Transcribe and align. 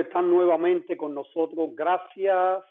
están 0.00 0.30
nuevamente 0.30 0.96
con 0.96 1.14
nosotros, 1.14 1.70
gracias. 1.74 2.64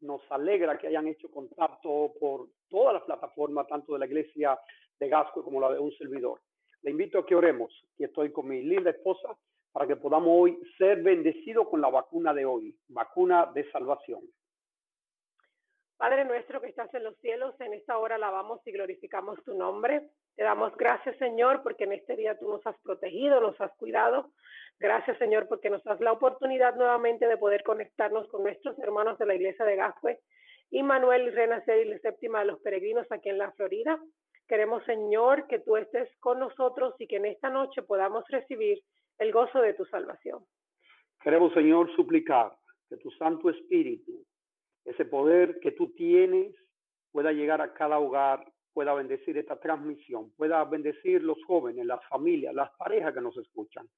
Nos 0.00 0.22
alegra 0.30 0.78
que 0.78 0.88
hayan 0.88 1.06
hecho 1.08 1.30
contacto 1.30 2.12
por 2.18 2.48
todas 2.68 2.94
las 2.94 3.02
plataformas, 3.02 3.66
tanto 3.68 3.92
de 3.92 3.98
la 3.98 4.06
iglesia 4.06 4.58
de 4.98 5.08
Gasco 5.08 5.44
como 5.44 5.60
la 5.60 5.72
de 5.72 5.78
un 5.78 5.92
servidor. 5.92 6.40
Le 6.82 6.90
invito 6.90 7.18
a 7.18 7.26
que 7.26 7.34
oremos, 7.34 7.72
y 7.98 8.04
estoy 8.04 8.32
con 8.32 8.48
mi 8.48 8.62
linda 8.62 8.90
esposa, 8.90 9.36
para 9.72 9.86
que 9.86 9.96
podamos 9.96 10.30
hoy 10.32 10.58
ser 10.78 11.02
bendecidos 11.02 11.68
con 11.68 11.80
la 11.80 11.90
vacuna 11.90 12.34
de 12.34 12.44
hoy, 12.44 12.74
vacuna 12.88 13.50
de 13.54 13.70
salvación. 13.70 14.20
Padre 16.00 16.24
nuestro 16.24 16.62
que 16.62 16.68
estás 16.68 16.92
en 16.94 17.04
los 17.04 17.14
cielos, 17.18 17.54
en 17.60 17.74
esta 17.74 17.98
hora 17.98 18.14
alabamos 18.14 18.66
y 18.66 18.72
glorificamos 18.72 19.38
tu 19.44 19.52
nombre. 19.52 20.08
Te 20.34 20.44
damos 20.44 20.74
gracias, 20.74 21.14
Señor, 21.18 21.62
porque 21.62 21.84
en 21.84 21.92
este 21.92 22.16
día 22.16 22.38
tú 22.38 22.48
nos 22.48 22.66
has 22.66 22.80
protegido, 22.80 23.38
nos 23.38 23.60
has 23.60 23.70
cuidado. 23.76 24.30
Gracias, 24.78 25.18
Señor, 25.18 25.46
porque 25.46 25.68
nos 25.68 25.84
das 25.84 26.00
la 26.00 26.12
oportunidad 26.12 26.74
nuevamente 26.74 27.26
de 27.26 27.36
poder 27.36 27.62
conectarnos 27.64 28.26
con 28.28 28.44
nuestros 28.44 28.78
hermanos 28.78 29.18
de 29.18 29.26
la 29.26 29.34
iglesia 29.34 29.66
de 29.66 29.76
Gascue, 29.76 30.18
y 30.70 30.82
Manuel 30.82 31.34
Renacer 31.34 31.86
y 31.86 31.90
la 31.90 31.98
séptima 31.98 32.38
de 32.38 32.46
los 32.46 32.60
peregrinos 32.60 33.06
aquí 33.12 33.28
en 33.28 33.36
la 33.36 33.52
Florida. 33.52 34.00
Queremos, 34.48 34.82
Señor, 34.84 35.48
que 35.48 35.58
tú 35.58 35.76
estés 35.76 36.08
con 36.20 36.38
nosotros 36.38 36.94
y 36.98 37.08
que 37.08 37.16
en 37.16 37.26
esta 37.26 37.50
noche 37.50 37.82
podamos 37.82 38.24
recibir 38.28 38.82
el 39.18 39.32
gozo 39.32 39.60
de 39.60 39.74
tu 39.74 39.84
salvación. 39.84 40.46
Queremos, 41.22 41.52
Señor, 41.52 41.94
suplicar 41.94 42.52
que 42.88 42.96
tu 42.96 43.10
Santo 43.10 43.50
Espíritu, 43.50 44.24
ese 44.84 45.04
poder 45.04 45.60
que 45.60 45.72
tú 45.72 45.92
tienes, 45.94 46.54
pueda 47.12 47.32
llegar 47.32 47.60
a 47.60 47.72
cada 47.74 47.98
hogar, 47.98 48.50
pueda 48.72 48.94
bendecir 48.94 49.36
esta 49.36 49.58
transmisión, 49.58 50.30
pueda 50.36 50.64
bendecir 50.64 51.22
los 51.22 51.42
jóvenes, 51.44 51.84
las 51.86 52.04
familias, 52.08 52.54
las 52.54 52.70
parejas 52.76 53.14
que 53.14 53.20
nos 53.20 53.36
escuchan. 53.36 53.88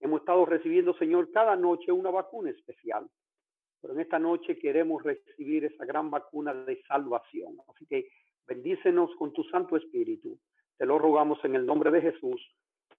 Hemos 0.00 0.20
estado 0.20 0.44
recibiendo, 0.44 0.94
Señor, 0.94 1.30
cada 1.30 1.54
noche 1.56 1.92
una 1.92 2.10
vacuna 2.10 2.50
especial, 2.50 3.08
pero 3.80 3.94
en 3.94 4.00
esta 4.00 4.18
noche 4.18 4.58
queremos 4.58 5.02
recibir 5.02 5.64
esa 5.64 5.84
gran 5.84 6.10
vacuna 6.10 6.52
de 6.52 6.82
salvación. 6.82 7.56
Así 7.68 7.86
que 7.86 8.08
bendícenos 8.46 9.14
con 9.16 9.32
tu 9.32 9.44
Santo 9.44 9.76
Espíritu. 9.76 10.38
Te 10.76 10.86
lo 10.86 10.98
rogamos 10.98 11.38
en 11.44 11.54
el 11.54 11.64
nombre 11.64 11.90
de 11.90 12.00
Jesús. 12.00 12.40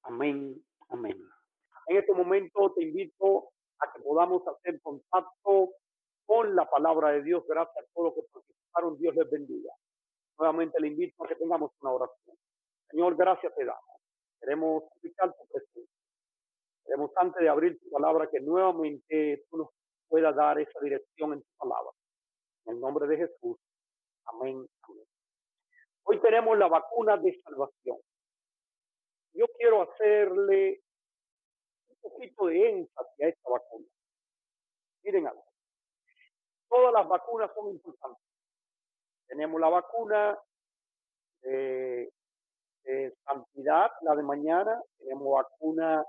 Amén, 0.04 0.56
amén. 0.90 1.18
En 1.88 1.98
este 1.98 2.14
momento 2.14 2.74
te 2.74 2.84
invito 2.84 3.50
a 3.80 3.92
que 3.92 4.02
podamos 4.02 4.48
hacer 4.48 4.80
contacto 4.82 5.72
con 6.26 6.56
la 6.56 6.70
palabra 6.70 7.10
de 7.10 7.24
Dios. 7.24 7.44
Gracias 7.48 7.84
a 7.84 7.88
todos 7.94 8.08
los 8.08 8.16
que 8.16 8.32
participaron. 8.32 8.98
Dios 8.98 9.16
les 9.16 9.30
bendiga. 9.30 9.74
Nuevamente 10.38 10.80
le 10.80 10.88
invito 10.88 11.24
a 11.24 11.28
que 11.28 11.36
tengamos 11.36 11.72
una 11.82 11.92
oración. 11.92 12.38
Señor, 12.90 13.16
gracias 13.16 13.54
te 13.56 13.66
damos. 13.66 14.02
Queremos 14.40 14.84
explicar 14.84 15.34
tu 15.34 15.48
presencia. 15.48 15.98
Queremos 16.86 17.12
antes 17.16 17.42
de 17.42 17.50
abrir 17.50 17.80
tu 17.80 17.90
palabra 17.90 18.30
que 18.30 18.40
nuevamente 18.42 19.46
tú 19.50 19.58
nos 19.58 19.70
puedas 20.08 20.36
dar 20.36 20.60
esa 20.60 20.80
dirección 20.82 21.34
en 21.34 21.42
tu 21.42 21.50
palabra. 21.58 21.92
En 22.66 22.76
el 22.76 22.82
nombre 22.82 23.08
de 23.08 23.18
Jesús. 23.18 23.58
Amén. 24.26 24.68
Amén. 24.82 25.06
Hoy 26.04 26.20
tenemos 26.20 26.58
la 26.58 26.68
vacuna 26.68 27.18
de 27.18 27.40
salvación. 27.42 27.98
Yo 29.34 29.46
quiero 29.58 29.82
hacerle 29.82 30.82
un 31.90 31.98
poquito 32.02 32.48
de 32.48 32.70
énfasis 32.70 33.22
a 33.22 33.28
esta 33.28 33.50
vacuna. 33.50 33.88
Miren 35.04 35.28
algo. 35.28 35.53
Todas 36.74 36.92
las 36.92 37.08
vacunas 37.08 37.52
son 37.54 37.70
importantes. 37.70 38.24
Tenemos 39.28 39.62
la 39.62 39.70
vacuna 39.70 40.40
de, 41.44 42.12
de 42.84 43.16
santidad, 43.24 43.92
la 44.02 44.16
de 44.16 44.24
mañana. 44.24 44.82
Tenemos 44.98 45.34
vacuna 45.34 46.04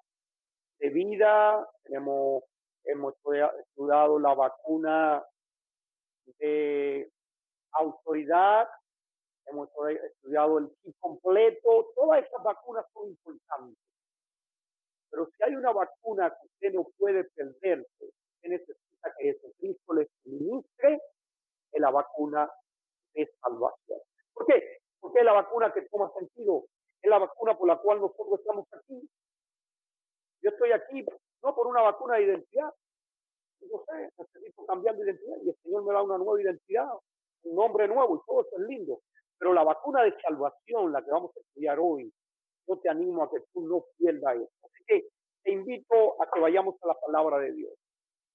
de 0.78 0.88
vida, 0.88 1.68
tenemos, 1.82 2.44
hemos 2.84 3.14
estudiado 3.14 4.18
la 4.18 4.34
vacuna 4.34 5.22
de 6.38 7.10
autoridad, 7.72 8.66
hemos 9.44 9.68
estudiado 9.68 10.60
el 10.60 10.70
kit 10.82 10.96
completo, 10.98 11.90
todas 11.94 12.24
esas 12.24 12.42
vacunas 12.42 12.86
son 12.94 13.08
importantes. 13.08 13.84
Pero 15.10 15.26
si 15.26 15.42
hay 15.42 15.56
una 15.56 15.72
vacuna 15.72 16.30
que 16.30 16.46
usted 16.46 16.72
no 16.72 16.84
puede 16.96 17.24
perderse, 17.24 18.04
usted 18.42 18.76
necesita 19.04 19.14
que 19.16 19.24
Jesucristo 19.32 19.94
le 19.94 20.08
suministre, 20.22 21.00
es 21.72 21.80
la 21.80 21.90
vacuna 21.90 22.50
de 23.14 23.30
salvación. 23.40 23.98
¿Por 24.32 24.46
qué? 24.46 24.78
Porque 25.00 25.18
es 25.18 25.24
la 25.24 25.32
vacuna 25.32 25.72
que 25.72 25.82
toma 25.82 26.10
sentido, 26.18 26.64
es 27.02 27.10
la 27.10 27.18
vacuna 27.18 27.56
por 27.56 27.68
la 27.68 27.78
cual 27.78 28.00
nosotros 28.00 28.40
estamos 28.40 28.66
aquí, 28.72 29.08
yo 30.42 30.50
estoy 30.50 30.72
aquí 30.72 31.04
no 31.42 31.54
por 31.54 31.66
una 31.66 31.82
vacuna 31.82 32.16
de 32.16 32.24
identidad. 32.24 32.70
Yo 33.60 33.82
sé, 33.86 34.10
necesito 34.18 34.66
cambiar 34.66 34.94
de 34.96 35.04
identidad 35.04 35.36
y 35.42 35.48
el 35.48 35.56
Señor 35.62 35.84
me 35.84 35.94
da 35.94 36.02
una 36.02 36.18
nueva 36.18 36.40
identidad, 36.40 36.88
un 37.44 37.56
nombre 37.56 37.88
nuevo 37.88 38.16
y 38.16 38.20
todo 38.26 38.42
eso 38.42 38.56
es 38.58 38.68
lindo. 38.68 39.00
Pero 39.38 39.54
la 39.54 39.64
vacuna 39.64 40.02
de 40.02 40.14
salvación, 40.20 40.92
la 40.92 41.02
que 41.02 41.10
vamos 41.10 41.34
a 41.34 41.40
estudiar 41.40 41.78
hoy, 41.80 42.12
yo 42.66 42.78
te 42.78 42.90
animo 42.90 43.22
a 43.22 43.30
que 43.30 43.40
tú 43.52 43.66
no 43.66 43.84
pierdas 43.96 44.36
eso. 44.36 44.50
Así 44.64 44.84
que 44.86 45.08
te 45.42 45.52
invito 45.52 46.22
a 46.22 46.30
que 46.30 46.40
vayamos 46.40 46.76
a 46.82 46.88
la 46.88 46.94
palabra 46.94 47.38
de 47.38 47.52
Dios. 47.52 47.72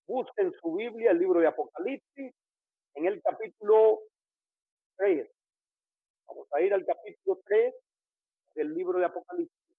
Busquen 0.09 0.51
su 0.59 0.73
Biblia, 0.73 1.11
el 1.11 1.19
libro 1.19 1.39
de 1.39 1.45
Apocalipsis, 1.45 2.33
en 2.95 3.05
el 3.05 3.21
capítulo 3.21 3.99
3. 4.97 5.29
Vamos 6.27 6.47
a 6.51 6.61
ir 6.61 6.73
al 6.73 6.83
capítulo 6.83 7.39
3 7.45 7.75
del 8.55 8.73
libro 8.73 8.97
de 8.97 9.05
Apocalipsis. 9.05 9.77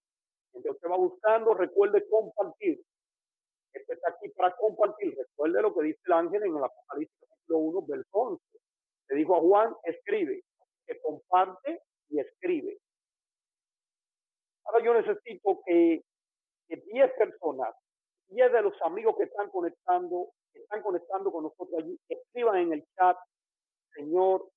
Mientras 0.53 0.77
usted 0.77 0.89
va 0.89 0.99
buscando, 0.99 1.53
recuerde 1.55 2.09
compartir. 2.09 2.81
Este 3.73 3.93
está 3.93 4.13
aquí 4.13 4.29
para 4.29 4.55
compartir. 4.55 5.17
Recuerde 5.19 5.63
lo 5.63 5.75
que 5.75 5.87
dice 5.87 6.01
el 6.05 6.13
ángel 6.13 6.45
en 6.45 6.57
el 6.57 6.63
Apocalipsis 6.63 7.29
capítulo 7.29 7.59
1, 7.59 7.87
verso 7.89 8.09
11. 8.13 8.45
Le 9.09 9.17
dijo 9.17 9.37
a 9.37 9.41
Juan, 9.41 9.75
escribe, 9.83 10.45
que 10.87 11.01
comparte 11.01 11.83
y 12.09 12.21
escribe. 12.21 12.79
Ahora 14.63 14.85
yo 14.85 14.95
necesito 14.95 15.61
que, 15.67 16.05
que 16.69 16.77
10 16.77 17.15
personas, 17.15 17.75
10 18.31 18.53
de 18.53 18.63
los 18.63 18.75
amigos 18.83 19.17
que 19.17 19.25
están 19.25 19.51
conectando, 19.51 20.31
que 20.53 20.61
están 20.61 20.83
conectando 20.83 21.31
con 21.31 21.45
nosotros 21.45 21.83
allí, 21.83 21.99
escriban 22.09 22.57
en 22.57 22.73
el 22.75 22.85
chat, 22.97 23.17
Señor, 23.95 24.49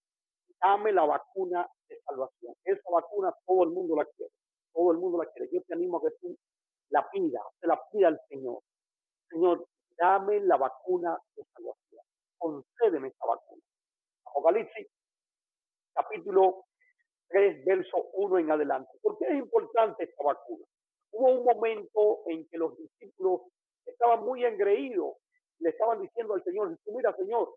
dame 0.61 0.91
la 0.91 1.05
vacuna 1.05 1.67
de 1.89 1.99
salvación. 2.01 2.55
Esa 2.63 2.89
vacuna 2.91 3.33
todo 3.45 3.63
el 3.63 3.69
mundo 3.71 3.95
la 3.95 4.05
quiere 4.05 4.31
todo 4.73 4.91
el 4.91 4.97
mundo 4.97 5.23
la 5.23 5.29
quiere. 5.31 5.49
Yo 5.51 5.61
te 5.61 5.73
animo 5.73 5.97
a 5.97 6.01
que 6.01 6.15
tú 6.19 6.35
la 6.89 7.07
pida, 7.09 7.41
se 7.59 7.67
la 7.67 7.79
pida 7.91 8.09
al 8.09 8.19
Señor. 8.27 8.59
Señor, 9.29 9.65
dame 9.97 10.39
la 10.41 10.57
vacuna 10.57 11.17
de 11.35 11.43
salvación. 11.53 12.05
Concédeme 12.37 13.07
esta 13.07 13.25
vacuna. 13.25 13.61
Apocalipsis, 14.25 14.87
capítulo 15.93 16.65
3, 17.29 17.65
verso 17.65 18.09
1 18.13 18.39
en 18.39 18.51
adelante. 18.51 18.91
¿Por 19.01 19.17
qué 19.17 19.25
es 19.25 19.35
importante 19.35 20.03
esta 20.03 20.23
vacuna? 20.23 20.65
Hubo 21.11 21.31
un 21.31 21.45
momento 21.45 22.23
en 22.27 22.47
que 22.49 22.57
los 22.57 22.75
discípulos 22.77 23.41
estaban 23.85 24.23
muy 24.23 24.45
engreídos. 24.45 25.15
Le 25.59 25.69
estaban 25.69 26.01
diciendo 26.01 26.33
al 26.33 26.43
Señor, 26.43 26.77
mira, 26.87 27.15
Señor, 27.15 27.55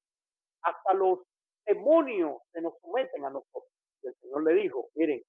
hasta 0.63 0.95
los 0.95 1.21
demonios 1.65 2.39
se 2.53 2.61
nos 2.61 2.75
someten 2.81 3.25
a 3.25 3.31
nosotros. 3.31 3.73
Y 4.03 4.09
el 4.09 4.15
Señor 4.17 4.45
le 4.45 4.55
dijo, 4.55 4.89
miren, 4.95 5.23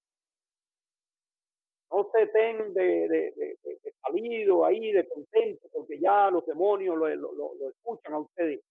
no 1.91 2.09
se 2.13 2.23
estén 2.23 2.73
de, 2.73 3.07
de, 3.07 3.93
salido 4.01 4.65
ahí, 4.65 4.91
de 4.91 5.07
contento, 5.07 5.67
porque 5.71 5.99
ya 5.99 6.29
los 6.29 6.45
demonios 6.45 6.97
lo, 6.97 7.07
lo, 7.15 7.69
escuchan 7.69 8.13
a 8.13 8.19
ustedes. 8.19 8.61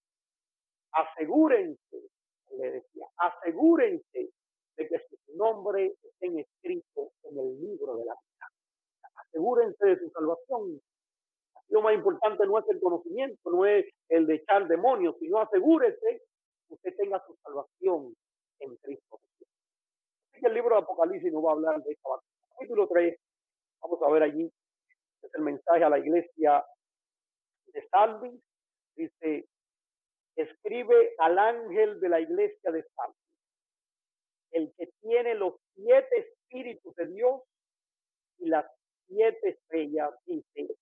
Asegúrense, 0.93 2.10
le 2.58 2.70
decía, 2.70 3.06
asegúrense 3.16 4.31
de 4.76 4.88
que 4.88 4.98
su 4.98 5.37
nombre 5.37 5.94
estén 6.03 6.38
escrito 6.38 7.12
en 7.25 7.38
el 7.38 7.60
libro 7.60 7.97
de 7.97 8.04
la 8.04 8.14
vida. 8.14 8.50
Asegúrense 9.14 9.87
de 9.87 9.98
su 9.98 10.10
salvación. 10.10 10.81
Lo 11.69 11.82
más 11.82 11.94
importante 11.94 12.47
no 12.47 12.59
es 12.59 12.69
el 12.69 12.81
conocimiento, 12.81 13.50
no 13.50 13.66
es 13.66 13.87
el 14.09 14.26
de 14.26 14.37
echar 14.37 14.67
demonios, 14.69 15.17
sino 15.19 15.40
asegúrese 15.40 16.23
que 16.69 16.75
usted 16.75 16.94
tenga 16.96 17.23
su 17.26 17.37
salvación 17.43 18.14
en 18.61 18.76
Cristo 18.76 19.20
el 20.46 20.55
libro 20.55 20.76
de 20.76 20.82
Apocalipsis 20.82 21.32
no 21.32 21.43
va 21.43 21.50
a 21.50 21.55
hablar 21.55 21.82
de 21.82 21.93
esta 21.93 22.08
capítulo 22.50 22.88
3, 22.88 23.19
vamos 23.82 24.02
a 24.02 24.11
ver 24.11 24.23
allí, 24.23 24.50
el 25.35 25.43
mensaje 25.43 25.85
a 25.85 25.90
la 25.90 25.99
iglesia 25.99 26.64
de 27.67 27.88
Salvi, 27.88 28.40
dice, 28.94 29.46
escribe 30.37 31.14
al 31.19 31.38
ángel 31.38 32.00
de 32.00 32.08
la 32.08 32.20
iglesia 32.20 32.70
de 32.70 32.85
Salvi, 32.94 33.19
el 34.52 34.73
que 34.79 34.88
tiene 35.02 35.35
los 35.35 35.55
siete 35.75 36.19
espíritus 36.19 36.94
de 36.94 37.06
Dios 37.08 37.43
y 38.38 38.49
las 38.49 38.67
siete 39.08 39.49
estrellas, 39.49 40.14
dice, 40.25 40.75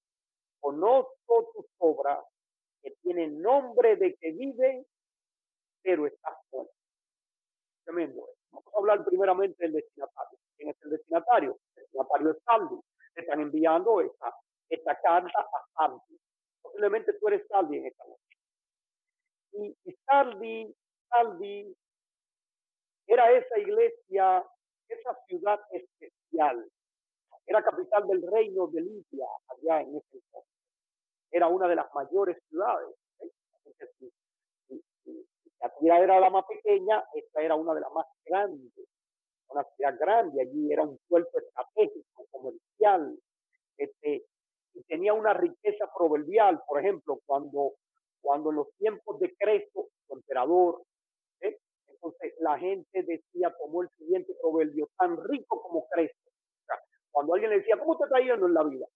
conozco 0.65 1.51
tus 1.53 1.67
obras, 1.77 2.25
que 2.83 2.91
tienen 3.03 3.43
nombre 3.43 3.97
de 3.97 4.15
que 4.15 4.33
vive, 4.33 4.87
pero 5.83 6.07
estás 6.07 6.39
muerto. 6.51 6.73
Tremendo. 7.85 8.27
Vamos 8.51 8.75
a 8.75 8.79
hablar 8.79 9.05
primeramente 9.05 9.63
del 9.63 9.75
destinatario. 9.75 10.39
¿Quién 10.57 10.71
es 10.71 10.77
el 10.83 10.91
destinatario? 10.91 11.59
El 11.77 11.83
destinatario 11.83 12.31
es 12.31 12.39
Salvi. 12.45 12.81
Están 13.15 13.41
enviando 13.41 14.01
esta, 14.01 15.03
carta 15.03 15.39
a 15.39 15.67
Salvi. 15.75 16.19
Posiblemente 16.63 17.13
tú 17.13 17.29
eres 17.29 17.47
Saldi 17.47 17.77
en 17.77 17.87
esta 17.87 18.05
noche. 18.07 18.39
Y, 19.53 19.77
y 19.85 19.97
Saldi 20.07 21.77
era 23.07 23.31
esa 23.33 23.59
iglesia, 23.59 24.43
esa 24.89 25.15
ciudad 25.27 25.61
especial. 25.73 26.67
Era 27.47 27.63
capital 27.63 28.07
del 28.09 28.23
reino 28.33 28.67
de 28.69 28.81
Libia, 28.81 29.27
allá 29.49 29.83
en 29.83 29.97
ese 29.97 30.17
entonces. 30.17 30.54
Era 31.35 31.49
una 31.49 31.67
de 31.67 31.75
las 31.75 31.93
mayores 31.93 32.39
ciudades. 32.49 32.95
¿eh? 33.19 33.31
la 35.81 35.99
era 35.99 36.21
la 36.21 36.31
más 36.31 36.45
pequeña, 36.47 37.03
esta 37.13 37.43
era 37.43 37.57
una 37.57 37.75
de 37.75 37.81
las 37.81 37.93
más 37.93 38.07
grandes. 38.25 38.73
Una 39.49 39.65
ciudad 39.75 39.99
grande, 39.99 40.43
allí 40.43 40.73
era 40.73 40.85
un 40.85 40.97
puerto 41.09 41.37
estratégico, 41.37 42.25
comercial, 42.31 43.19
este, 43.77 44.25
y 44.75 44.83
tenía 44.85 45.13
una 45.13 45.35
riqueza 45.35 45.91
proverbial, 45.93 46.63
por 46.69 46.79
ejemplo, 46.79 47.19
cuando, 47.27 47.73
cuando 48.21 48.51
en 48.51 48.57
los 48.57 48.69
tiempos 48.79 49.19
de 49.19 49.35
Creso, 49.37 49.89
su 50.07 50.15
emperador, 50.15 50.83
entonces 51.41 52.35
la 52.39 52.57
gente 52.59 53.03
decía, 53.03 53.53
tomó 53.59 53.83
el 53.83 53.89
siguiente 53.97 54.35
proverbio, 54.41 54.89
tan 54.99 55.17
rico 55.25 55.61
como 55.63 55.85
Creso. 55.89 56.15
cuando 57.11 57.35
alguien 57.35 57.51
le 57.51 57.59
decía, 57.59 57.77
¿cómo 57.77 57.99
te 57.99 58.05
está 58.05 58.21
yendo 58.21 58.47
en 58.47 58.55
la 58.55 58.63
vida? 58.63 58.87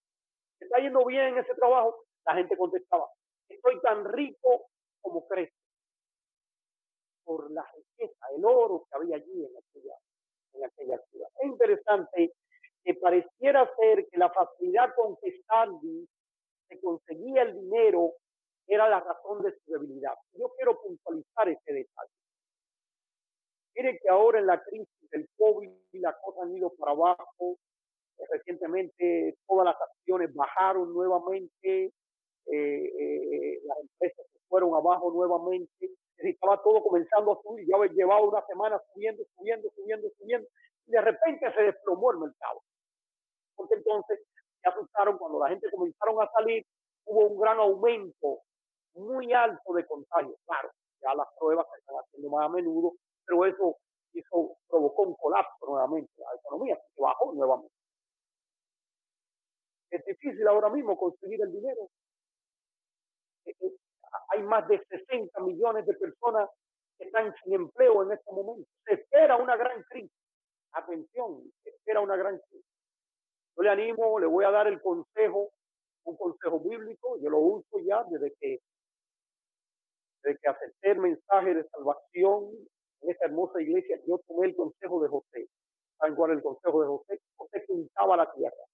¿Te 0.58 0.66
está 0.66 0.78
yendo 0.78 1.04
bien 1.04 1.34
en 1.34 1.38
ese 1.38 1.54
trabajo? 1.56 2.04
La 2.26 2.34
gente 2.34 2.56
contestaba, 2.56 3.08
estoy 3.48 3.80
tan 3.80 4.04
rico 4.04 4.66
como 5.00 5.26
Creso. 5.26 5.54
Por 7.24 7.50
la 7.50 7.64
riqueza, 7.74 8.26
el 8.36 8.44
oro 8.44 8.86
que 8.88 8.96
había 8.96 9.16
allí 9.16 9.44
en 9.44 9.56
aquella, 9.56 9.94
en 10.54 10.64
aquella 10.64 10.98
ciudad. 11.10 11.28
Es 11.40 11.46
interesante 11.46 12.34
que 12.84 12.94
pareciera 12.94 13.70
ser 13.76 14.08
que 14.08 14.18
la 14.18 14.30
facilidad 14.30 14.94
con 14.94 15.16
que 15.16 15.42
Sandy 15.46 16.08
se 16.68 16.80
conseguía 16.80 17.42
el 17.42 17.54
dinero 17.54 18.14
era 18.66 18.88
la 18.88 19.00
razón 19.00 19.42
de 19.42 19.52
su 19.52 19.72
debilidad. 19.72 20.14
Yo 20.34 20.52
quiero 20.56 20.80
puntualizar 20.80 21.48
ese 21.48 21.72
detalle. 21.72 22.12
Miren 23.74 23.98
que 24.02 24.08
ahora 24.08 24.40
en 24.40 24.46
la 24.46 24.62
crisis 24.62 25.10
del 25.10 25.28
COVID 25.38 25.70
las 25.92 26.16
cosas 26.22 26.42
han 26.42 26.56
ido 26.56 26.70
para 26.76 26.92
abajo. 26.92 27.58
Recientemente 28.30 29.38
todas 29.46 29.66
las 29.66 29.80
acciones 29.80 30.34
bajaron 30.34 30.92
nuevamente, 30.92 31.92
eh, 32.52 32.92
eh, 32.98 33.60
las 33.64 33.78
empresas 33.78 34.26
se 34.32 34.38
fueron 34.48 34.74
abajo 34.74 35.10
nuevamente. 35.12 35.90
Estaba 36.16 36.60
todo 36.62 36.82
comenzando 36.82 37.32
a 37.32 37.42
subir, 37.42 37.66
ya 37.66 37.76
llevado 37.94 38.28
una 38.28 38.44
semana 38.46 38.80
subiendo, 38.92 39.22
subiendo, 39.36 39.70
subiendo, 39.76 40.08
subiendo, 40.18 40.48
y 40.86 40.90
de 40.90 41.00
repente 41.00 41.52
se 41.54 41.62
desplomó 41.62 42.10
el 42.10 42.18
mercado 42.18 42.60
porque 43.58 43.74
entonces 43.74 44.20
se 44.62 44.68
asustaron 44.68 45.18
cuando 45.18 45.40
la 45.40 45.48
gente 45.48 45.70
comenzaron 45.70 46.22
a 46.22 46.30
salir, 46.30 46.64
hubo 47.06 47.26
un 47.26 47.40
gran 47.40 47.58
aumento 47.58 48.40
muy 48.94 49.32
alto 49.32 49.74
de 49.74 49.84
contagios. 49.84 50.36
Claro, 50.46 50.70
ya 51.02 51.14
las 51.14 51.26
pruebas 51.38 51.66
se 51.72 51.80
están 51.80 51.96
haciendo 51.96 52.30
más 52.30 52.46
a 52.46 52.48
menudo, 52.48 52.94
pero 53.26 53.44
eso, 53.44 53.76
eso 54.14 54.56
provocó 54.68 55.02
un 55.02 55.14
colapso 55.16 55.66
nuevamente 55.66 56.10
la 56.16 56.34
economía, 56.38 56.76
se 56.94 57.02
bajó 57.02 57.32
nuevamente. 57.34 57.74
Es 59.90 60.04
difícil 60.04 60.46
ahora 60.46 60.70
mismo 60.70 60.96
conseguir 60.96 61.40
el 61.42 61.52
dinero. 61.52 61.88
Eh, 63.48 63.56
eh, 63.60 63.76
hay 64.30 64.42
más 64.42 64.66
de 64.68 64.82
60 64.84 65.40
millones 65.40 65.86
de 65.86 65.94
personas 65.94 66.48
que 66.98 67.04
están 67.04 67.34
sin 67.42 67.54
empleo 67.54 68.02
en 68.02 68.12
este 68.12 68.30
momento. 68.32 68.68
Se 68.84 68.94
espera 68.94 69.36
una 69.36 69.56
gran 69.56 69.82
crisis. 69.84 70.12
Atención, 70.72 71.42
se 71.62 71.70
espera 71.70 72.00
una 72.00 72.16
gran 72.16 72.38
crisis. 72.38 72.66
Yo 73.56 73.62
le 73.62 73.70
animo, 73.70 74.18
le 74.20 74.26
voy 74.26 74.44
a 74.44 74.50
dar 74.50 74.66
el 74.66 74.80
consejo, 74.80 75.50
un 76.04 76.16
consejo 76.16 76.60
bíblico, 76.60 77.18
yo 77.20 77.30
lo 77.30 77.38
uso 77.38 77.78
ya 77.80 78.04
desde 78.04 78.34
que, 78.38 78.60
desde 80.22 80.38
que 80.38 80.48
acepté 80.48 80.90
el 80.90 80.98
mensaje 80.98 81.54
de 81.54 81.68
salvación 81.68 82.50
en 83.00 83.10
esta 83.10 83.26
hermosa 83.26 83.60
iglesia, 83.60 83.98
yo 84.06 84.18
tomé 84.26 84.48
el 84.48 84.56
consejo 84.56 85.02
de 85.02 85.08
José. 85.08 85.48
¿Saben 85.98 86.14
cuál 86.14 86.32
el 86.32 86.42
consejo 86.42 86.82
de 86.82 86.88
José? 86.88 87.20
José 87.36 87.64
pintaba 87.66 88.16
la 88.16 88.32
tierra. 88.32 88.64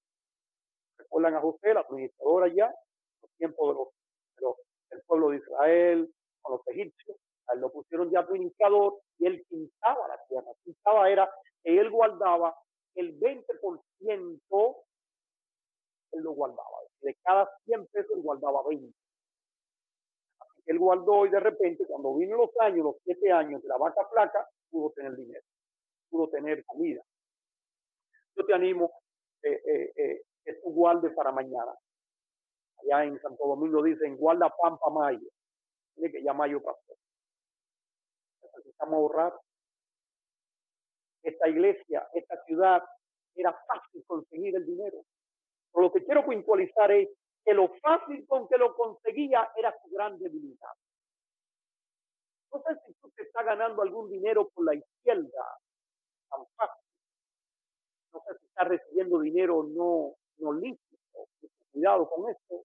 Recuerdan 0.99 1.35
a 1.35 1.41
José, 1.41 1.75
la 1.75 1.81
administradora 1.81 2.49
ya, 2.49 2.67
en 2.67 3.23
los 3.23 3.31
tiempos 3.38 3.69
de 3.69 3.75
los, 3.75 3.88
del 4.91 5.02
pueblo 5.02 5.31
de 5.31 5.38
Israel, 5.38 6.14
con 6.43 6.56
los 6.56 6.69
egipcios, 6.69 7.17
a 7.49 7.55
él 7.55 7.61
lo 7.61 7.70
pusieron 7.70 8.11
ya 8.11 8.20
administrador 8.20 9.00
y 9.19 9.26
él 9.26 9.44
pintaba 9.49 10.08
la 10.08 10.19
tierra. 10.29 10.50
Pintaba 10.64 11.11
era 11.11 11.31
que 11.62 11.79
él 11.79 11.91
guardaba 11.91 12.55
el 12.94 13.19
20% 13.19 14.76
él 16.12 16.23
lo 16.23 16.32
guardaba. 16.32 16.79
De 17.00 17.14
cada 17.23 17.50
100 17.64 17.87
pesos 17.88 18.11
él 18.17 18.23
guardaba 18.23 18.62
20. 18.69 18.94
Así 20.41 20.62
que 20.64 20.73
él 20.73 20.79
guardó 20.79 21.26
y 21.26 21.31
de 21.31 21.40
repente 21.40 21.87
cuando 21.87 22.14
vino 22.14 22.37
los 22.37 22.50
años, 22.61 22.85
los 22.85 22.97
7 23.05 23.32
años 23.32 23.62
de 23.62 23.69
la 23.69 23.76
vaca 23.76 24.06
flaca, 24.08 24.49
pudo 24.70 24.90
tener 24.90 25.17
dinero, 25.17 25.44
pudo 26.08 26.29
tener 26.29 26.64
comida. 26.64 27.02
Yo 28.37 28.44
te 28.44 28.55
animo 28.55 28.90
eh, 29.43 29.62
eh, 29.67 29.93
eh, 29.97 30.23
que 30.44 30.55
tú 30.55 30.73
guardes 30.73 31.12
para 31.14 31.32
mañana. 31.32 31.73
Allá 32.85 33.05
en 33.05 33.21
Santo 33.21 33.47
Domingo 33.47 33.83
dicen, 33.83 34.17
guarda 34.17 34.49
pan 34.51 34.79
para 34.79 34.93
mayo. 34.93 35.29
Tiene 35.95 36.13
que 36.13 36.23
ya 36.23 36.33
mayo 36.33 36.63
pasó. 36.63 36.97
Necesitamos 38.43 38.95
ahorrar 38.95 39.33
esta 41.23 41.49
iglesia, 41.49 42.07
esta 42.13 42.45
ciudad, 42.45 42.83
era 43.35 43.53
fácil 43.67 44.05
conseguir 44.07 44.55
el 44.57 44.67
dinero. 44.67 45.05
Pero 45.73 45.87
lo 45.87 45.93
que 45.93 46.05
quiero 46.05 46.25
puntualizar 46.25 46.91
es 46.93 47.09
que 47.45 47.55
lo 47.55 47.69
fácil 47.81 48.27
con 48.27 48.47
que 48.49 48.57
lo 48.57 48.75
conseguía 48.75 49.51
era 49.57 49.75
su 49.83 49.91
gran 49.91 50.19
debilidad. 50.19 50.71
No 52.53 52.63
sé 52.63 52.79
si 52.87 52.95
usted 53.03 53.25
está 53.25 53.43
ganando 53.43 53.83
algún 53.83 54.11
dinero 54.11 54.49
por 54.51 54.65
la 54.65 54.75
izquierda, 54.75 55.59
tan 56.31 56.47
fácil. 56.57 56.85
No 58.13 58.21
sé 58.21 58.39
si 58.39 58.47
está 58.47 58.65
recibiendo 58.65 59.19
dinero 59.19 59.65
no, 59.65 60.15
no 60.39 60.53
lícito. 60.53 61.29
Cuidado 61.73 62.09
con 62.09 62.31
esto, 62.31 62.65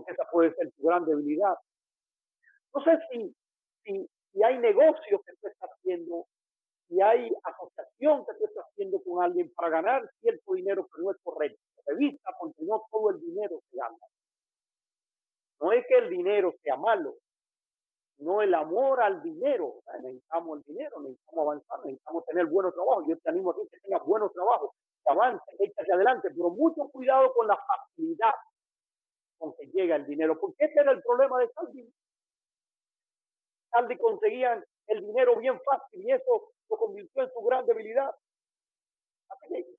porque 0.00 0.12
esa 0.12 0.30
puede 0.30 0.54
ser 0.54 0.72
su 0.76 0.82
gran 0.82 1.04
debilidad. 1.04 1.56
No 2.74 2.84
sé 2.84 2.98
si, 3.10 3.34
si, 3.84 4.08
si 4.32 4.42
hay 4.42 4.58
negocios 4.58 5.20
que 5.24 5.32
usted 5.32 5.48
está 5.48 5.66
haciendo 5.66 6.26
y 6.88 7.00
hay 7.00 7.32
asociación 7.44 8.24
que 8.26 8.34
tú 8.34 8.44
estás 8.46 8.64
haciendo 8.70 9.00
con 9.02 9.22
alguien 9.22 9.52
para 9.54 9.70
ganar 9.70 10.10
cierto 10.20 10.54
dinero 10.54 10.86
que 10.86 11.02
no 11.02 11.10
es 11.10 11.16
correcto. 11.22 11.60
Revista 11.86 12.30
porque 12.38 12.62
no 12.62 12.82
todo 12.90 13.10
el 13.10 13.20
dinero 13.20 13.60
se 13.70 13.76
gana. 13.76 13.96
No 15.60 15.72
es 15.72 15.86
que 15.86 15.94
el 15.94 16.10
dinero 16.10 16.54
sea 16.62 16.76
malo, 16.76 17.16
no 18.18 18.42
el 18.42 18.54
amor 18.54 19.00
al 19.00 19.22
dinero. 19.22 19.82
necesitamos 20.02 20.58
el 20.58 20.74
dinero, 20.74 21.00
necesitamos 21.00 21.42
avanzar, 21.42 21.78
necesitamos 21.84 22.24
tener 22.26 22.46
buenos 22.46 22.74
trabajos. 22.74 23.04
Yo 23.08 23.18
te 23.18 23.30
animo 23.30 23.50
a 23.50 23.54
ti 23.54 23.60
que 23.70 23.80
tengas 23.80 24.04
buenos 24.04 24.32
trabajos, 24.32 24.70
que 25.04 25.12
avance, 25.12 25.44
que 25.58 25.72
hacia 25.76 25.94
adelante, 25.94 26.30
pero 26.30 26.50
mucho 26.50 26.88
cuidado 26.90 27.32
con 27.34 27.46
la 27.46 27.56
facilidad 27.56 28.32
con 29.40 29.56
que 29.56 29.66
llega 29.72 29.96
el 29.96 30.06
dinero, 30.06 30.38
porque 30.38 30.66
ese 30.66 30.80
era 30.80 30.92
el 30.92 31.02
problema 31.02 31.40
de 31.40 31.48
Saldi. 31.52 31.92
Saldi 33.70 33.96
conseguían 33.96 34.62
el 34.88 35.00
dinero 35.00 35.36
bien 35.36 35.58
fácil 35.62 36.04
y 36.04 36.12
eso 36.12 36.52
lo 36.68 36.76
convirtió 36.76 37.22
en 37.24 37.32
su 37.32 37.40
gran 37.40 37.64
debilidad. 37.66 38.14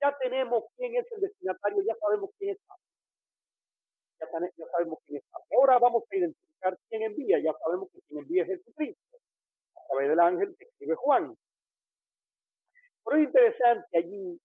Ya 0.00 0.18
tenemos 0.18 0.64
quién 0.76 0.96
es 0.96 1.10
el 1.12 1.20
destinatario, 1.20 1.82
ya 1.84 1.94
sabemos 1.94 2.30
quién 2.38 2.50
es. 2.50 2.58
Ya, 4.18 4.26
ya 4.56 4.66
sabemos 4.72 4.98
quién 5.06 5.18
es. 5.18 5.24
Ahora 5.52 5.78
vamos 5.78 6.02
a 6.10 6.16
identificar 6.16 6.76
quién 6.88 7.02
envía. 7.02 7.38
Ya 7.38 7.52
sabemos 7.64 7.88
que 7.92 8.00
quien 8.02 8.20
envía 8.20 8.42
es 8.42 8.48
Jesucristo. 8.48 9.18
A 9.76 9.86
través 9.86 10.08
del 10.08 10.20
ángel 10.20 10.56
que 10.58 10.64
escribe 10.64 10.96
Juan. 10.96 11.36
Pero 13.04 13.16
es 13.16 13.24
interesante 13.24 13.98
allí 13.98 14.40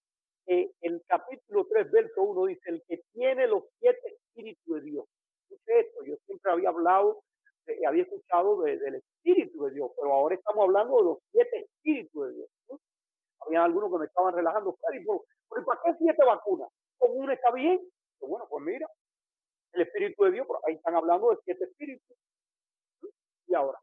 el 0.48 1.04
capítulo 1.08 1.66
3, 1.68 1.92
verso 1.92 2.22
1 2.22 2.46
dice, 2.46 2.70
el 2.70 2.84
que 2.88 3.02
tiene 3.14 3.48
los 3.48 3.64
siete 3.80 4.00
espíritus 4.08 4.76
de 4.76 4.82
Dios. 4.82 5.06
Esto, 5.66 6.04
yo 6.06 6.16
siempre 6.26 6.52
había 6.52 6.70
hablado 6.70 7.22
había 7.88 8.04
escuchado 8.04 8.62
del 8.62 8.96
Espíritu 8.96 9.66
de 9.66 9.72
Dios, 9.74 9.92
pero 9.96 10.14
ahora 10.14 10.36
estamos 10.36 10.64
hablando 10.64 10.98
de 10.98 11.04
los 11.04 11.18
siete 11.32 11.60
Espíritus 11.60 12.28
de 12.28 12.34
Dios. 12.34 12.50
Había 13.40 13.64
algunos 13.64 13.92
que 13.92 14.00
me 14.00 14.06
estaban 14.06 14.34
relajando, 14.34 14.78
pero, 15.50 15.66
¿para 15.66 15.82
qué 15.84 15.96
siete 16.00 16.24
vacunas? 16.26 16.70
¿Con 16.98 17.12
una 17.12 17.34
está 17.34 17.52
bien? 17.52 17.80
Bueno, 18.20 18.48
pues 18.50 18.64
mira, 18.64 18.88
el 19.74 19.82
Espíritu 19.82 20.24
de 20.26 20.32
Dios, 20.32 20.48
ahí 20.66 20.76
están 20.76 20.96
hablando 20.96 21.30
de 21.30 21.38
siete 21.44 21.66
espíritus. 21.66 22.18
Y 23.48 23.54
ahora, 23.54 23.80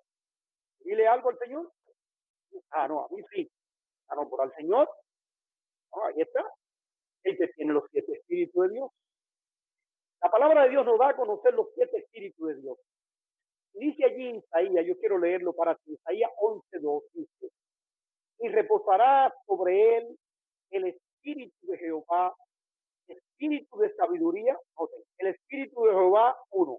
dile 0.81 1.07
algo 1.07 1.31
al 1.31 1.39
Señor. 1.39 1.71
Ah, 2.71 2.89
no, 2.89 3.05
a 3.05 3.09
mí 3.09 3.23
sí. 3.33 3.51
Ah, 4.09 4.17
no, 4.17 4.29
por 4.29 4.43
al 4.43 4.55
Señor. 4.55 4.89
Ah, 5.95 6.09
ahí 6.09 6.23
está. 6.23 6.45
El 7.23 7.37
que 7.37 7.49
tiene 7.49 7.73
los 7.73 7.85
siete 7.91 8.13
espíritus 8.13 8.69
de 8.69 8.75
Dios. 8.75 8.91
La 10.23 10.31
palabra 10.31 10.65
de 10.65 10.71
Dios 10.71 10.85
nos 10.85 10.99
da 10.99 11.11
a 11.11 11.17
conocer 11.17 11.55
los 11.55 11.69
siete 11.75 11.99
espíritus 11.99 12.49
de 12.49 12.55
Dios. 12.57 12.79
Dice 13.75 14.05
allí 14.05 14.37
Isaías, 14.37 14.87
yo 14.87 14.97
quiero 14.99 15.19
leerlo 15.19 15.53
para 15.53 15.75
ti, 15.75 15.93
Isaías 15.93 16.31
11.2 16.41 17.03
dice, 17.13 17.51
y 18.39 18.49
reposará 18.49 19.35
sobre 19.47 19.97
él 19.97 20.19
el 20.71 20.87
espíritu 20.87 21.67
de 21.67 21.79
Jehová, 21.79 22.35
espíritu 23.09 23.77
de 23.79 23.93
sabiduría, 23.95 24.57
el 25.19 25.27
espíritu 25.29 25.85
de 25.85 25.93
Jehová, 25.93 26.37
uno, 26.51 26.79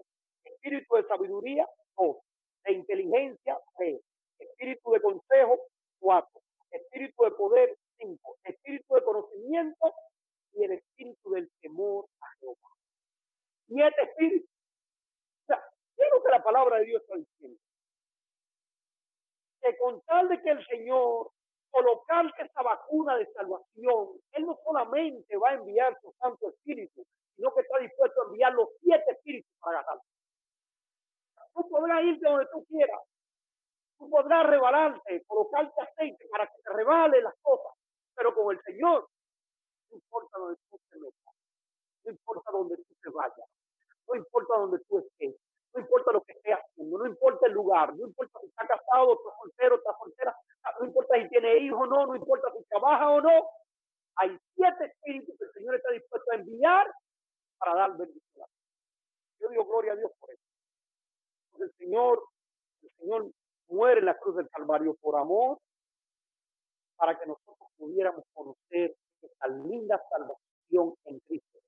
Espíritu 0.66 0.96
de 0.96 1.04
sabiduría, 1.04 1.68
dos. 1.96 2.16
De 2.64 2.72
inteligencia, 2.72 3.56
tres. 3.76 4.00
Espíritu 4.38 4.90
de 4.90 5.00
consejo, 5.00 5.60
cuatro. 6.00 6.40
Espíritu 6.70 7.22
de 7.24 7.30
poder, 7.32 7.76
Espíritu 8.44 8.94
de 8.94 9.02
conocimiento 9.02 9.94
y 10.52 10.64
el 10.64 10.72
espíritu 10.72 11.30
del 11.30 11.50
temor 11.60 12.06
a 12.20 12.26
Jehová. 12.38 12.70
Siete 13.68 14.02
espíritus. 14.02 14.50
O 15.42 15.46
sea, 15.46 15.62
¿qué 15.96 16.04
que 16.22 16.30
la 16.30 16.42
palabra 16.42 16.78
de 16.78 16.86
Dios 16.86 17.02
está 17.02 17.16
diciendo? 17.16 17.60
Que 19.60 19.76
con 19.78 20.00
tal 20.02 20.28
de 20.28 20.40
que 20.42 20.50
el 20.50 20.66
Señor 20.66 21.30
colocarse 21.70 22.42
esa 22.42 22.62
vacuna 22.62 23.16
de 23.16 23.30
salvación, 23.32 24.08
Él 24.32 24.46
no 24.46 24.58
solamente 24.64 25.36
va 25.36 25.50
a 25.50 25.54
enviar 25.54 25.98
su 26.00 26.10
Santo 26.18 26.48
Espíritu, 26.48 27.04
sino 27.34 27.52
que 27.54 27.60
está 27.60 27.78
dispuesto 27.78 28.22
a 28.22 28.24
enviar 28.26 28.52
los 28.54 28.68
siete 28.80 29.10
espíritus 29.10 29.52
para 29.60 29.80
agarrar. 29.80 30.02
Tú 31.52 31.68
podrás 31.68 32.02
irte 32.04 32.26
donde 32.26 32.46
tú 32.52 32.64
quieras. 32.66 33.00
Tú 33.98 34.08
podrás 34.10 34.46
rebalarte, 34.46 35.24
colocarte 35.26 35.80
aceite 35.82 36.26
para 36.30 36.46
que 36.46 36.62
te 36.62 36.72
rebale 36.72 37.20
las 37.20 37.34
cosas. 37.42 37.75
Pero 38.16 38.34
con 38.34 38.56
el 38.56 38.62
Señor, 38.62 39.06
no 39.90 39.96
importa 39.96 40.38
donde 40.38 40.56
tú 40.68 40.80
te 40.90 40.98
metas, 40.98 41.34
no 42.04 42.10
importa 42.10 42.50
donde 42.50 42.76
tú 42.78 42.94
te 43.02 43.10
vayas, 43.10 43.48
no 44.08 44.14
importa 44.16 44.58
donde 44.58 44.78
tú 44.88 44.98
estés, 44.98 45.36
no 45.74 45.80
importa 45.80 46.12
lo 46.12 46.22
que 46.22 46.32
estés 46.32 46.54
haciendo, 46.54 46.98
no 46.98 47.06
importa 47.06 47.46
el 47.46 47.52
lugar, 47.52 47.94
no 47.94 48.06
importa 48.06 48.40
si 48.40 48.46
estás 48.46 48.68
casado, 48.68 49.12
estás 49.12 49.34
soltero, 49.38 49.76
estás 49.76 49.96
soltera, 49.98 50.36
no 50.80 50.86
importa 50.86 51.16
si 51.20 51.28
tiene 51.28 51.56
hijos 51.58 51.80
o 51.82 51.86
no, 51.86 52.06
no 52.06 52.16
importa 52.16 52.50
si 52.56 52.64
trabaja 52.64 53.10
o 53.10 53.20
no. 53.20 53.48
Hay 54.16 54.38
siete 54.54 54.86
espíritus 54.86 55.38
que 55.38 55.44
el 55.44 55.52
Señor 55.52 55.74
está 55.74 55.90
dispuesto 55.92 56.32
a 56.32 56.36
enviar 56.36 56.90
para 57.58 57.74
dar 57.74 57.96
bendición. 57.98 58.46
Yo 59.40 59.48
digo 59.50 59.66
gloria 59.66 59.92
a 59.92 59.96
Dios 59.96 60.10
por 60.18 60.30
eso. 60.30 60.42
El 61.62 61.72
Señor, 61.74 62.22
el 62.82 62.90
Señor 62.98 63.30
muere 63.68 64.00
en 64.00 64.06
la 64.06 64.16
cruz 64.18 64.36
del 64.36 64.48
Calvario 64.48 64.94
por 64.94 65.16
amor 65.16 65.58
para 66.96 67.18
que 67.18 67.26
nosotros 67.26 67.68
pudiéramos 67.76 68.24
conocer 68.32 68.96
esta 69.22 69.48
linda 69.48 70.02
salvación 70.10 70.94
en 71.04 71.18
Cristo. 71.20 71.58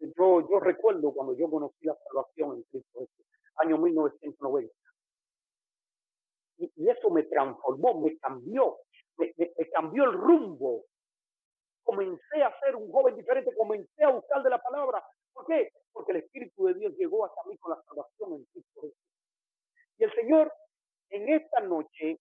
Yo, 0.00 0.48
yo 0.48 0.60
recuerdo 0.60 1.12
cuando 1.12 1.36
yo 1.36 1.50
conocí 1.50 1.86
la 1.86 1.96
salvación 2.06 2.56
en 2.56 2.62
Cristo, 2.64 3.00
este 3.02 3.24
año 3.56 3.78
1990. 3.78 4.72
Y, 6.58 6.72
y, 6.76 6.88
eso 6.88 7.10
me 7.10 7.24
transformó, 7.24 8.00
me 8.00 8.16
cambió, 8.18 8.78
me, 9.16 9.32
me, 9.36 9.52
me 9.56 9.70
cambió 9.70 10.04
el 10.04 10.12
rumbo 10.12 10.84
comencé 11.88 12.42
a 12.42 12.54
ser 12.60 12.76
un 12.76 12.92
joven 12.92 13.16
diferente, 13.16 13.50
comencé 13.56 14.04
a 14.04 14.10
buscar 14.10 14.42
de 14.42 14.50
la 14.50 14.60
palabra. 14.60 15.02
¿Por 15.32 15.46
qué? 15.46 15.70
Porque 15.90 16.12
el 16.12 16.18
Espíritu 16.18 16.66
de 16.66 16.74
Dios 16.74 16.92
llegó 16.98 17.24
hasta 17.24 17.40
mí 17.48 17.56
con 17.56 17.70
la 17.70 17.82
salvación 17.82 18.34
en 18.34 18.44
Cristo 18.52 18.82
Y 19.96 20.04
el 20.04 20.12
Señor 20.12 20.52
en 21.08 21.30
esta 21.30 21.60
noche 21.60 22.20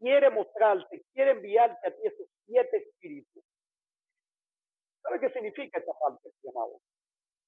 quiere 0.00 0.30
mostrarte, 0.30 1.04
quiere 1.12 1.32
enviarte 1.32 1.88
a 1.88 1.94
ti 1.94 2.00
esos 2.04 2.26
siete 2.46 2.76
espíritus. 2.78 3.44
¿Sabe 5.02 5.20
qué 5.20 5.30
significa 5.30 5.78
esta 5.78 5.92
parte, 5.92 6.30
llamado? 6.42 6.80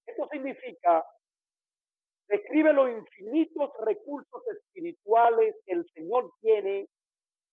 Esto 0.07 0.29
significa, 0.31 1.05
describe 2.29 2.73
los 2.73 2.91
infinitos 2.91 3.71
recursos 3.81 4.43
espirituales 4.49 5.57
que 5.65 5.73
el 5.73 5.91
Señor 5.93 6.31
tiene 6.41 6.89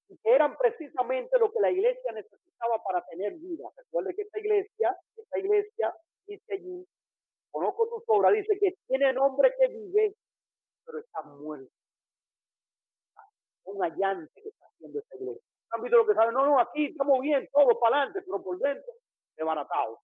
y 0.09 0.17
que 0.17 0.31
eran 0.31 0.57
precisamente 0.57 1.37
lo 1.37 1.51
que 1.51 1.59
la 1.61 1.71
iglesia 1.71 2.11
necesitaba 2.11 2.83
para 2.83 3.05
tener 3.05 3.33
vida. 3.35 3.69
Recuerde 3.77 4.15
que 4.15 4.23
esta 4.23 4.39
iglesia, 4.39 4.97
esta 5.15 5.39
iglesia 5.39 5.95
dice 6.25 6.53
allí, 6.53 6.85
conozco 7.51 7.87
tus 7.89 8.03
obras, 8.07 8.33
dice 8.33 8.57
que 8.59 8.75
tiene 8.87 9.13
nombre 9.13 9.53
que 9.59 9.67
vive, 9.67 10.15
pero 10.85 10.99
está 10.99 11.21
muerto. 11.21 11.71
Un 13.65 13.83
allante 13.83 14.41
que 14.41 14.49
está 14.49 14.68
haciendo 14.79 14.99
esta 14.99 15.15
iglesia. 15.15 15.43
¿Han 15.71 15.81
visto 15.81 15.97
lo 15.97 16.07
que 16.07 16.15
saben? 16.15 16.33
No, 16.33 16.45
no, 16.45 16.59
aquí 16.59 16.87
estamos 16.87 17.19
bien, 17.19 17.47
todo 17.51 17.79
para 17.79 17.97
adelante, 17.97 18.21
pero 18.23 18.41
por 18.41 18.57
dentro, 18.59 18.93
desbaratado. 19.35 19.99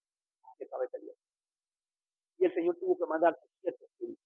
Y 2.38 2.46
el 2.46 2.54
Señor 2.54 2.78
tuvo 2.80 2.98
que 2.98 3.06
mandar 3.06 3.38
siete 3.62 3.86
espíritus. 3.86 4.24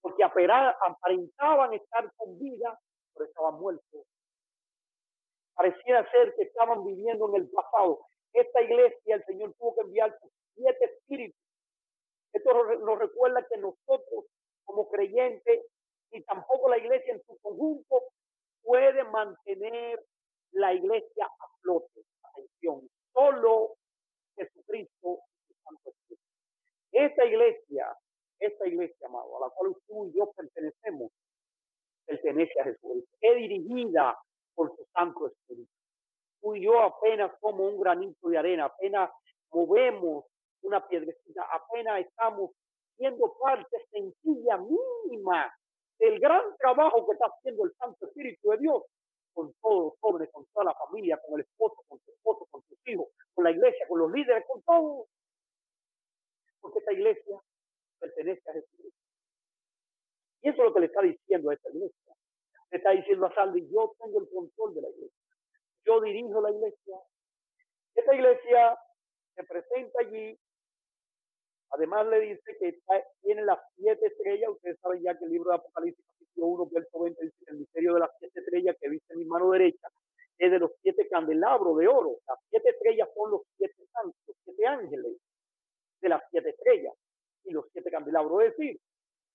Porque 0.00 0.24
aparentaban 0.24 1.74
estar 1.74 2.12
con 2.16 2.38
vida, 2.38 2.78
pero 3.12 3.26
estaban 3.26 3.54
muertos 3.54 4.06
Pareciera 5.54 6.08
ser 6.10 6.34
que 6.34 6.42
estaban 6.42 6.84
viviendo 6.84 7.28
en 7.30 7.42
el 7.42 7.50
pasado. 7.50 8.00
Esta 8.34 8.60
iglesia, 8.62 9.14
el 9.16 9.24
Señor 9.24 9.54
tuvo 9.58 9.74
que 9.74 9.80
enviar 9.82 10.16
siete 10.54 10.84
espíritus. 10.84 11.40
Esto 12.32 12.52
nos 12.52 12.98
recuerda 12.98 13.46
que 13.48 13.56
nosotros, 13.56 14.26
como 14.64 14.86
creyentes, 14.90 15.64
y 16.10 16.22
tampoco 16.24 16.68
la 16.68 16.78
iglesia 16.78 17.14
en 17.14 17.22
su 17.24 17.38
conjunto, 17.38 18.02
puede 18.66 19.04
mantener 19.04 20.04
la 20.50 20.74
iglesia 20.74 21.24
a 21.24 21.48
flote. 21.62 22.02
Atención, 22.22 22.90
solo 23.12 23.76
Jesucristo 24.34 25.20
y 25.48 25.54
Santo 25.62 25.90
Espíritu. 25.90 26.22
Esta 26.92 27.24
iglesia, 27.24 27.96
esta 28.40 28.66
iglesia, 28.66 29.06
amado, 29.06 29.36
a 29.36 29.46
la 29.46 29.54
cual 29.54 29.74
tú 29.86 30.06
y 30.06 30.18
yo 30.18 30.30
pertenecemos, 30.32 31.12
pertenece 32.04 32.60
a 32.60 32.64
Jesucristo. 32.64 33.16
Es 33.20 33.36
dirigida 33.36 34.18
por 34.54 34.76
su 34.76 34.84
Santo 34.92 35.28
Espíritu. 35.28 35.70
Tú 36.40 36.56
y 36.56 36.64
yo 36.64 36.80
apenas 36.82 37.32
como 37.40 37.68
un 37.68 37.80
granito 37.80 38.28
de 38.28 38.38
arena, 38.38 38.64
apenas 38.64 39.10
movemos 39.52 40.24
una 40.62 40.86
piedrecita, 40.86 41.46
apenas 41.52 42.00
estamos 42.00 42.50
siendo 42.96 43.32
parte 43.38 43.86
sencilla, 43.90 44.58
mínima, 44.58 45.52
del 45.98 46.18
gran 46.20 46.42
trabajo 46.58 47.06
que 47.06 47.12
está 47.12 47.26
haciendo 47.26 47.64
el 47.64 47.74
Santo 47.76 48.06
Espíritu 48.06 48.50
de 48.50 48.58
Dios 48.58 48.82
con 49.32 49.52
todos 49.60 49.84
los 49.84 50.00
jóvenes, 50.00 50.30
con 50.32 50.46
toda 50.46 50.66
la 50.66 50.74
familia, 50.74 51.20
con 51.26 51.38
el 51.38 51.46
esposo, 51.46 51.84
con 51.88 51.98
su 52.00 52.10
esposo, 52.10 52.46
con 52.50 52.62
sus 52.62 52.78
hijos, 52.86 53.08
con 53.34 53.44
la 53.44 53.50
iglesia, 53.50 53.86
con 53.88 53.98
los 53.98 54.12
líderes, 54.12 54.44
con 54.46 54.62
todo. 54.62 55.06
Porque 56.60 56.78
esta 56.78 56.92
iglesia 56.92 57.40
pertenece 57.98 58.50
a 58.50 58.54
Jesucristo. 58.54 59.00
Y 60.42 60.48
eso 60.48 60.58
es 60.58 60.64
lo 60.68 60.74
que 60.74 60.80
le 60.80 60.86
está 60.86 61.02
diciendo 61.02 61.50
a 61.50 61.54
esta 61.54 61.70
iglesia 61.70 62.06
está 62.76 62.90
diciendo 62.90 63.26
a 63.26 63.34
Saldi, 63.34 63.68
yo 63.70 63.94
tengo 63.98 64.20
el 64.20 64.28
control 64.28 64.74
de 64.74 64.82
la 64.82 64.88
iglesia. 64.88 65.20
Yo 65.84 66.00
dirijo 66.00 66.40
la 66.40 66.50
iglesia. 66.50 66.96
Esta 67.94 68.14
iglesia 68.14 68.78
se 69.34 69.44
presenta 69.44 70.00
allí. 70.00 70.38
Además 71.76 72.06
le 72.06 72.20
dice 72.20 72.56
que 72.58 72.78
tiene 73.20 73.44
las 73.44 73.58
siete 73.76 74.06
estrellas. 74.06 74.50
Ustedes 74.50 74.78
saben 74.80 75.02
ya 75.02 75.18
que 75.18 75.26
el 75.26 75.30
libro 75.30 75.50
de 75.50 75.56
Apocalipsis 75.56 76.06
capítulo 76.06 76.46
1, 76.46 76.70
verso 76.72 77.00
20 77.00 77.22
dice 77.22 77.44
el 77.48 77.58
misterio 77.58 77.94
de 77.94 78.00
las 78.00 78.10
siete 78.18 78.40
estrellas 78.40 78.76
que 78.80 78.88
viste 78.88 79.12
en 79.12 79.18
mi 79.18 79.26
mano 79.26 79.50
derecha 79.50 79.86
es 80.38 80.50
de 80.50 80.58
los 80.58 80.70
siete 80.80 81.06
candelabros 81.08 81.76
de 81.76 81.86
oro. 81.86 82.16
Las 82.26 82.38
siete 82.48 82.70
estrellas 82.70 83.10
son 83.14 83.30
los 83.30 83.42
siete 83.58 83.86
santos, 83.92 84.16
los 84.26 84.36
siete 84.44 84.66
ángeles 84.66 85.16
de 86.00 86.08
las 86.08 86.22
siete 86.30 86.48
estrellas 86.48 86.94
y 87.44 87.52
los 87.52 87.66
siete 87.72 87.90
candelabros. 87.90 88.42
Es 88.44 88.56
decir, 88.56 88.80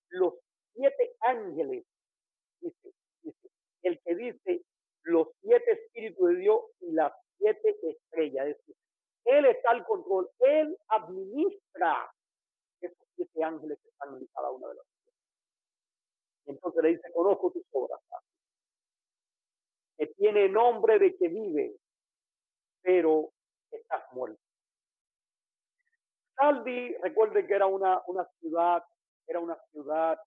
los 0.09 0.33
siete 0.73 1.11
ángeles, 1.19 1.85
dice, 2.59 2.91
el 3.83 3.99
que 4.01 4.15
dice 4.15 4.61
los 5.03 5.27
siete 5.41 5.73
espíritus 5.73 6.29
de 6.29 6.35
Dios 6.37 6.61
y 6.79 6.91
las 6.93 7.13
siete 7.37 7.75
estrellas. 7.83 8.47
Es 8.47 8.57
decir, 8.57 8.75
él 9.25 9.45
está 9.45 9.71
al 9.71 9.85
control, 9.85 10.27
él 10.39 10.75
administra 10.87 12.11
ángeles 13.43 13.79
están 13.85 14.15
en 14.17 14.25
cada 14.27 14.51
una 14.51 14.67
de 14.67 14.75
las 14.75 14.85
siete. 14.85 15.17
Entonces 16.45 16.83
le 16.83 16.89
dice, 16.89 17.11
conozco 17.13 17.51
tus 17.51 17.63
obras, 17.71 17.99
que 19.97 20.07
tiene 20.07 20.49
nombre 20.49 20.97
de 20.97 21.15
que 21.15 21.27
vive, 21.27 21.75
pero 22.81 23.31
estás 23.69 24.03
muerto. 24.13 24.41
Salvi, 26.35 26.95
recuerde 27.03 27.45
que 27.45 27.53
era 27.53 27.67
una, 27.67 28.01
una 28.07 28.25
ciudad, 28.39 28.83
era 29.27 29.39
una 29.39 29.55
ciudad 29.71 30.19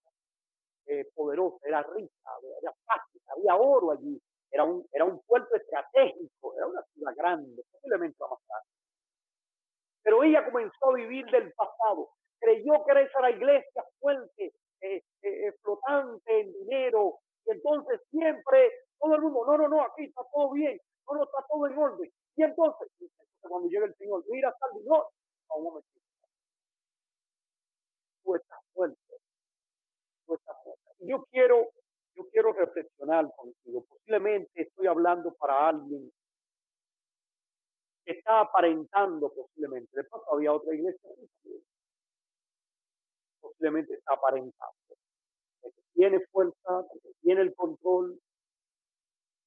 eh, 0.85 1.09
poderosa, 1.13 1.57
era 1.63 1.83
rica, 1.83 2.31
era 2.61 2.73
fácil, 2.85 3.21
había 3.27 3.55
oro 3.55 3.91
allí, 3.91 4.21
era 4.49 4.63
un, 4.63 4.87
era 4.93 5.03
un 5.03 5.19
puerto 5.23 5.55
estratégico, 5.55 6.55
era 6.55 6.67
una 6.67 6.81
ciudad 6.93 7.13
grande, 7.15 7.63
posiblemente 7.71 8.17
más 8.21 8.39
grande. 8.47 8.69
Pero 10.03 10.23
ella 10.23 10.45
comenzó 10.45 10.91
a 10.91 10.95
vivir 10.95 11.25
del 11.25 11.51
pasado, 11.53 12.11
creyó 12.39 12.83
que 12.85 12.91
era 12.91 13.01
esa 13.01 13.21
la 13.21 13.31
iglesia 13.31 13.83
fuerte, 13.99 14.53
eh, 14.81 15.03
eh, 15.21 15.51
flotante 15.61 16.39
en 16.39 16.53
dinero, 16.53 17.19
y 17.45 17.51
entonces 17.51 18.01
siempre 18.09 18.71
todo 18.99 19.15
el 19.15 19.21
mundo, 19.21 19.45
no, 19.45 19.57
no, 19.57 19.67
no, 19.67 19.81
aquí 19.81 20.05
está 20.05 20.23
todo 20.33 20.51
bien, 20.51 20.79
no, 21.07 21.15
no, 21.15 21.23
está 21.23 21.45
todo 21.49 21.67
en 21.67 21.77
orden. 21.77 22.11
Y 22.35 22.43
entonces, 22.43 22.87
cuando 23.41 23.69
llega 23.69 23.85
el 23.85 23.95
Señor, 23.95 24.23
mira, 24.27 24.53
salve, 24.59 24.81
no, 24.85 24.97
no, 25.49 25.55
un 25.57 25.63
momentito. 25.63 26.01
Tú 28.23 28.35
estás 28.35 28.59
fuerte, 28.73 28.99
yo 30.99 31.25
quiero, 31.31 31.69
yo 32.15 32.27
quiero 32.31 32.53
reflexionar 32.53 33.31
contigo. 33.35 33.85
Posiblemente 33.87 34.61
estoy 34.61 34.87
hablando 34.87 35.33
para 35.35 35.69
alguien 35.69 36.11
que 38.03 38.13
está 38.13 38.41
aparentando 38.41 39.31
posiblemente. 39.33 39.89
Después 39.93 40.21
había 40.31 40.53
otra 40.53 40.73
iglesia. 40.73 41.09
Posiblemente 43.45 43.93
está 43.93 44.13
aparentando. 44.13 44.75
De 45.63 45.71
que 45.71 45.81
tiene 45.93 46.19
fuerza, 46.31 46.85
de 46.93 46.99
que 47.01 47.13
tiene 47.21 47.41
el 47.41 47.55
control, 47.55 48.19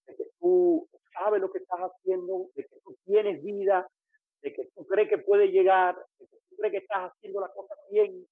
de 0.06 0.16
que 0.16 0.24
tú 0.40 0.88
sabes 1.12 1.40
lo 1.40 1.50
que 1.50 1.58
estás 1.58 1.80
haciendo, 1.80 2.48
de 2.54 2.64
que 2.64 2.80
tú 2.84 2.96
tienes 3.04 3.42
vida, 3.42 3.88
de 4.42 4.52
que 4.52 4.68
tú 4.74 4.86
crees 4.86 5.08
que 5.08 5.18
puede 5.18 5.48
llegar, 5.48 5.96
de 6.18 6.26
que 6.26 6.36
tú 6.48 6.56
crees 6.56 6.72
que 6.72 6.78
estás 6.78 7.10
haciendo 7.10 7.40
la 7.40 7.48
cosa 7.48 7.74
bien, 7.90 8.26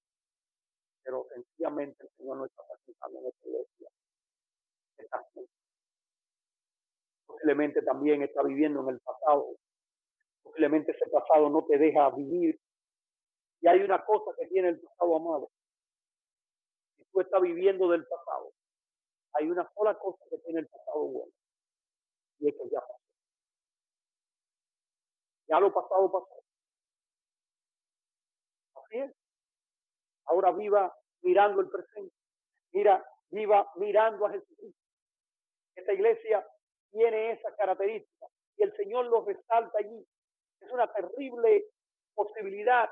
pero 1.02 1.26
sencillamente 1.32 2.04
el 2.04 2.10
Señor 2.16 2.36
no 2.36 2.46
está 2.46 2.62
participando 2.66 3.20
en 3.20 3.26
esta 3.26 3.48
iglesia. 3.48 3.88
Está 4.98 5.26
Posiblemente 7.26 7.82
también 7.82 8.22
está 8.22 8.42
viviendo 8.42 8.80
en 8.82 8.88
el 8.94 9.00
pasado. 9.00 9.56
Posiblemente 10.42 10.92
ese 10.92 11.08
pasado 11.10 11.50
no 11.50 11.64
te 11.64 11.76
deja 11.76 12.10
vivir. 12.10 12.58
Y 13.60 13.68
hay 13.68 13.80
una 13.82 14.04
cosa 14.04 14.32
que 14.38 14.46
tiene 14.46 14.70
el 14.70 14.80
pasado 14.80 15.16
amado. 15.16 15.50
Tú 17.16 17.22
estás 17.22 17.40
viviendo 17.40 17.88
del 17.88 18.06
pasado, 18.06 18.52
hay 19.32 19.48
una 19.48 19.66
sola 19.72 19.98
cosa 19.98 20.22
que 20.28 20.36
tiene 20.36 20.60
el 20.60 20.66
pasado 20.66 20.98
bueno. 20.98 21.32
Y 22.40 22.48
es 22.50 22.54
que 22.54 22.68
ya 22.68 22.78
pasó. 22.78 23.00
Ya 25.48 25.60
lo 25.60 25.72
pasado 25.72 26.12
pasó. 26.12 26.44
Así 28.74 28.98
es. 28.98 29.14
Ahora 30.26 30.52
viva 30.52 30.94
mirando 31.22 31.62
el 31.62 31.70
presente. 31.70 32.14
Mira, 32.72 33.02
viva 33.30 33.72
mirando 33.76 34.26
a 34.26 34.32
Jesucristo. 34.32 34.82
Esta 35.74 35.94
iglesia 35.94 36.46
tiene 36.90 37.30
esa 37.30 37.56
característica 37.56 38.26
y 38.58 38.62
el 38.62 38.76
Señor 38.76 39.06
lo 39.06 39.24
resalta 39.24 39.78
allí. 39.78 40.06
Es 40.60 40.70
una 40.70 40.92
terrible 40.92 41.64
posibilidad 42.14 42.90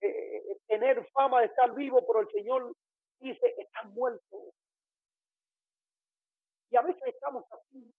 eh, 0.00 0.06
eh, 0.06 0.56
tener 0.68 1.04
fama 1.10 1.40
de 1.40 1.46
estar 1.46 1.74
vivo, 1.74 2.06
pero 2.06 2.20
el 2.20 2.30
Señor 2.30 2.72
dice, 3.32 3.54
están 3.58 3.92
muertos. 3.94 4.54
Y 6.70 6.76
a 6.76 6.82
veces 6.82 7.02
estamos 7.06 7.44
así. 7.50 7.92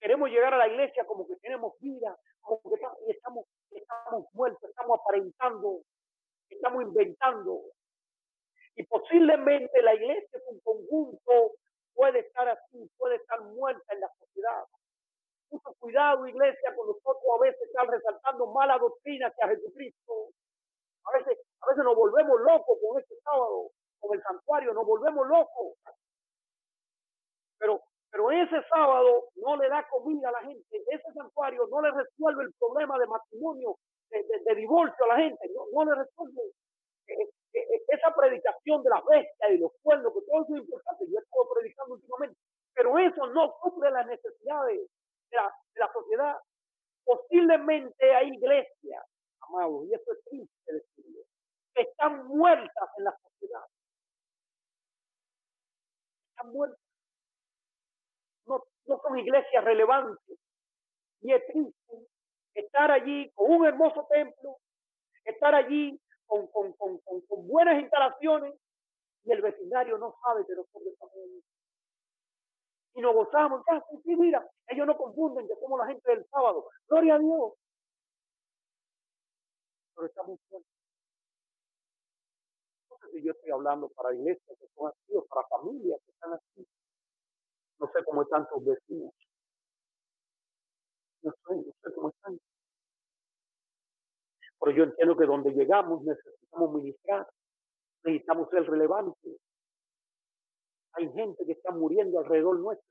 Queremos 0.00 0.28
llegar 0.30 0.52
a 0.54 0.58
la 0.58 0.68
iglesia 0.68 1.06
como 1.06 1.26
que 1.26 1.36
tenemos 1.36 1.78
vida, 1.78 2.18
como 2.40 2.60
que 2.62 2.74
estamos, 3.12 3.46
estamos 3.70 4.26
muertos, 4.32 4.68
estamos 4.68 5.00
aparentando, 5.00 5.82
estamos 6.48 6.82
inventando. 6.82 7.60
Y 8.74 8.84
posiblemente 8.84 9.80
la 9.82 9.94
iglesia 9.94 10.38
es 10.38 10.44
un 10.48 10.60
conjunto 10.60 11.52
puede 11.94 12.20
estar 12.20 12.48
así, 12.48 12.90
puede 12.98 13.16
estar 13.16 13.40
muerta 13.42 13.94
en 13.94 14.00
la 14.00 14.10
sociedad. 14.18 14.64
Mucho 15.50 15.74
cuidado, 15.78 16.26
iglesia, 16.26 16.74
con 16.74 16.86
nosotros 16.86 17.22
a 17.38 17.42
veces 17.42 17.60
están 17.62 17.88
resaltando 17.88 18.46
mala 18.46 18.78
doctrina 18.78 19.28
hacia 19.28 19.48
Jesucristo. 19.48 20.30
A 21.04 21.18
veces, 21.18 21.38
a 21.60 21.66
veces 21.68 21.84
nos 21.84 21.96
volvemos 21.96 22.40
locos 22.40 22.78
con 22.80 23.00
este 23.00 23.14
sábado, 23.22 23.70
con 24.02 24.16
el 24.16 24.22
santuario, 24.22 24.74
nos 24.74 24.84
volvemos 24.84 25.26
locos. 25.28 25.78
Pero, 27.58 27.80
pero 28.10 28.30
ese 28.32 28.62
sábado 28.68 29.28
no 29.36 29.56
le 29.56 29.68
da 29.68 29.86
comida 29.88 30.28
a 30.28 30.32
la 30.32 30.40
gente, 30.40 30.84
ese 30.90 31.12
santuario 31.14 31.66
no 31.68 31.80
le 31.80 31.92
resuelve 31.92 32.42
el 32.42 32.52
problema 32.54 32.98
de 32.98 33.06
matrimonio, 33.06 33.78
de, 34.10 34.54
divorcio 34.56 35.04
a 35.04 35.14
la 35.14 35.16
gente, 35.16 35.48
no, 35.54 35.66
no 35.72 35.84
le 35.90 36.02
resuelve. 36.02 36.42
Eh, 37.06 37.30
e, 37.54 37.58
e, 37.58 37.82
esa 37.88 38.14
predicación 38.14 38.82
de 38.82 38.90
la 38.90 39.02
bestia 39.08 39.50
y 39.50 39.58
los 39.58 39.72
pueblos, 39.82 40.12
que 40.12 40.20
todo 40.26 40.42
eso 40.42 40.56
es 40.56 40.62
importante, 40.62 41.04
yo 41.08 41.18
he 41.18 41.22
estado 41.22 41.48
predicando 41.54 41.94
últimamente, 41.94 42.40
pero 42.74 42.98
eso 42.98 43.26
no 43.28 43.54
suple 43.62 43.90
las 43.90 44.06
necesidades 44.06 44.80
de 45.30 45.36
la, 45.36 45.54
de 45.74 45.80
la 45.80 45.92
sociedad. 45.92 46.36
Posiblemente 47.04 48.14
hay 48.14 48.28
iglesias, 48.34 49.04
amados, 49.40 49.86
y 49.86 49.94
eso 49.94 50.12
es 50.12 50.24
triste 50.24 50.72
decirlo, 50.72 51.20
que 51.74 51.82
están 51.82 52.26
muertas 52.26 52.90
en 52.98 53.04
la 53.04 53.16
sociedad. 53.18 53.64
Están 56.42 56.52
muertas. 56.52 56.80
No, 58.46 58.64
no 58.86 59.00
son 59.00 59.18
iglesias 59.18 59.64
relevantes. 59.64 60.38
Y 61.20 61.32
es 61.32 61.46
triste 61.46 62.08
estar 62.54 62.90
allí 62.90 63.30
con 63.30 63.50
un 63.52 63.66
hermoso 63.66 64.06
templo, 64.10 64.58
estar 65.24 65.54
allí 65.54 65.98
con, 66.26 66.48
con, 66.48 66.72
con, 66.72 66.98
con, 66.98 67.46
buenas 67.46 67.80
instalaciones 67.80 68.54
y 69.24 69.32
el 69.32 69.40
vecindario 69.40 69.98
no 69.98 70.16
sabe 70.22 70.44
que 70.46 70.54
nosotros 70.54 70.86
estamos 70.92 71.14
Y 72.94 73.00
nos 73.00 73.14
gozamos, 73.14 73.62
ya, 73.70 73.84
mira, 74.16 74.46
ellos 74.66 74.86
no 74.86 74.96
confunden 74.96 75.46
que 75.46 75.54
somos 75.60 75.78
la 75.78 75.86
gente 75.86 76.10
del 76.10 76.26
sábado. 76.28 76.68
Gloria 76.88 77.14
a 77.14 77.18
Dios. 77.18 77.52
Pero 79.94 80.06
estamos. 80.08 80.40
Yo 83.20 83.32
estoy 83.32 83.50
hablando 83.50 83.88
para 83.90 84.14
iglesias 84.14 84.58
que 84.58 84.66
son 84.74 84.88
así 84.88 85.14
o 85.14 85.24
para 85.26 85.46
familias 85.48 86.00
que 86.04 86.12
están 86.12 86.32
así. 86.32 86.66
No 87.78 87.86
sé 87.92 88.04
cómo 88.04 88.22
están 88.22 88.48
tus 88.48 88.64
vecinos. 88.64 89.12
No 91.22 91.30
sé, 91.30 91.54
no 91.56 91.72
sé 91.82 91.94
cómo 91.94 92.08
están. 92.08 92.38
Pero 94.60 94.76
yo 94.76 94.84
entiendo 94.84 95.16
que 95.16 95.26
donde 95.26 95.50
llegamos 95.50 96.02
necesitamos 96.02 96.72
ministrar, 96.74 97.28
necesitamos 98.04 98.48
ser 98.50 98.64
relevantes. 98.68 99.36
Hay 100.94 101.12
gente 101.12 101.44
que 101.44 101.52
está 101.52 101.70
muriendo 101.72 102.18
alrededor 102.18 102.58
nuestro. 102.58 102.86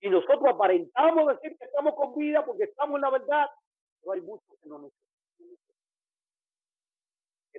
Y 0.00 0.08
nosotros 0.08 0.44
aparentamos 0.48 1.28
decir 1.28 1.56
que 1.58 1.64
estamos 1.64 1.94
con 1.94 2.14
vida 2.16 2.44
porque 2.44 2.64
estamos 2.64 2.96
en 2.96 3.02
la 3.02 3.10
verdad, 3.10 3.46
pero 4.00 4.12
hay 4.12 4.20
muchos 4.22 4.58
que 4.62 4.68
no 4.68 4.78
necesitan. 4.78 5.69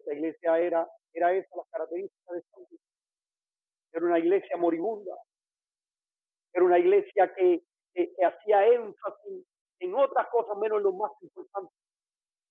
Esta 0.01 0.13
iglesia 0.13 0.59
era, 0.59 0.87
era 1.13 1.33
esa 1.33 1.55
la 1.55 1.63
característica 1.71 2.33
de 2.33 2.39
iglesia. 2.39 2.77
Era 3.93 4.05
una 4.05 4.19
iglesia 4.19 4.57
moribunda. 4.57 5.15
Era 6.53 6.65
una 6.65 6.79
iglesia 6.79 7.33
que, 7.35 7.63
que, 7.93 8.13
que 8.13 8.25
hacía 8.25 8.67
énfasis 8.67 9.45
en 9.79 9.95
otras 9.95 10.27
cosas 10.29 10.57
menos 10.57 10.77
en 10.77 10.83
lo 10.83 10.93
más 10.93 11.11
importante 11.21 11.71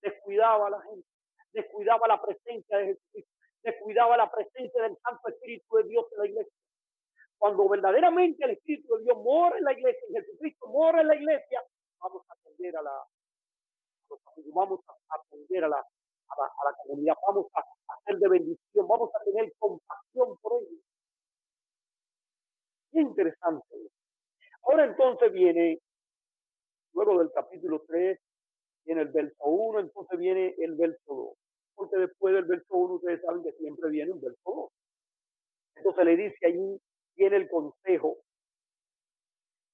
descuidaba 0.01 0.67
a 0.67 0.71
la 0.71 0.83
gente, 0.83 1.07
descuidaba 1.53 2.09
la 2.09 2.21
presencia 2.21 2.79
de 2.79 2.87
Jesucristo, 2.87 3.33
descuidaba 3.63 4.17
la 4.17 4.31
presencia 4.31 4.83
del 4.83 4.97
Santo 4.99 5.29
Espíritu 5.29 5.77
de 5.77 5.85
Dios 5.85 6.07
en 6.13 6.19
la 6.19 6.27
iglesia. 6.27 6.53
Cuando 7.39 7.69
verdaderamente 7.69 8.45
el 8.45 8.51
Espíritu 8.53 8.97
de 8.97 9.05
Dios 9.05 9.17
mora 9.19 9.57
en 9.59 9.65
la 9.65 9.73
iglesia, 9.73 10.07
y 10.09 10.13
Jesucristo 10.15 10.67
mora 10.69 11.01
en 11.01 11.09
la 11.09 11.17
iglesia, 11.17 11.63
vamos 11.99 12.23
a 12.29 12.35
atender 12.35 12.77
a 12.77 12.83
la, 12.83 13.05
vamos 14.55 14.81
a 14.89 15.15
atender 15.17 15.65
a 15.65 15.69
la, 15.69 15.87
a 16.31 16.64
la, 16.64 16.77
comunidad, 16.85 17.14
vamos 17.27 17.47
a, 17.55 17.64
hacer 17.95 18.19
de 18.19 18.29
bendición, 18.29 18.88
vamos 18.88 19.11
a 19.14 19.25
tener 19.25 19.53
compasión 19.59 20.37
por 20.40 20.62
ellos. 20.62 20.81
Qué 22.93 23.01
interesante. 23.01 23.77
Ahora 24.62 24.85
entonces 24.85 25.33
viene, 25.33 25.81
luego 26.93 27.19
del 27.19 27.31
capítulo 27.33 27.83
3, 27.87 28.19
viene 28.85 29.03
el 29.03 29.09
verso 29.09 29.45
1, 29.45 29.81
entonces 29.81 30.19
viene 30.19 30.55
el 30.59 30.75
verso 30.77 31.14
2. 31.14 31.38
Porque 31.75 31.99
después 31.99 32.35
del 32.35 32.45
verso 32.45 32.75
1 32.75 32.95
ustedes 32.95 33.23
saben 33.23 33.43
que 33.43 33.53
siempre 33.53 33.90
viene 33.90 34.12
un 34.12 34.21
verso 34.21 34.38
2. 34.45 34.71
Entonces 35.77 36.05
le 36.05 36.16
dice 36.16 36.47
allí, 36.47 36.81
viene 37.16 37.37
el 37.37 37.49
consejo, 37.49 38.19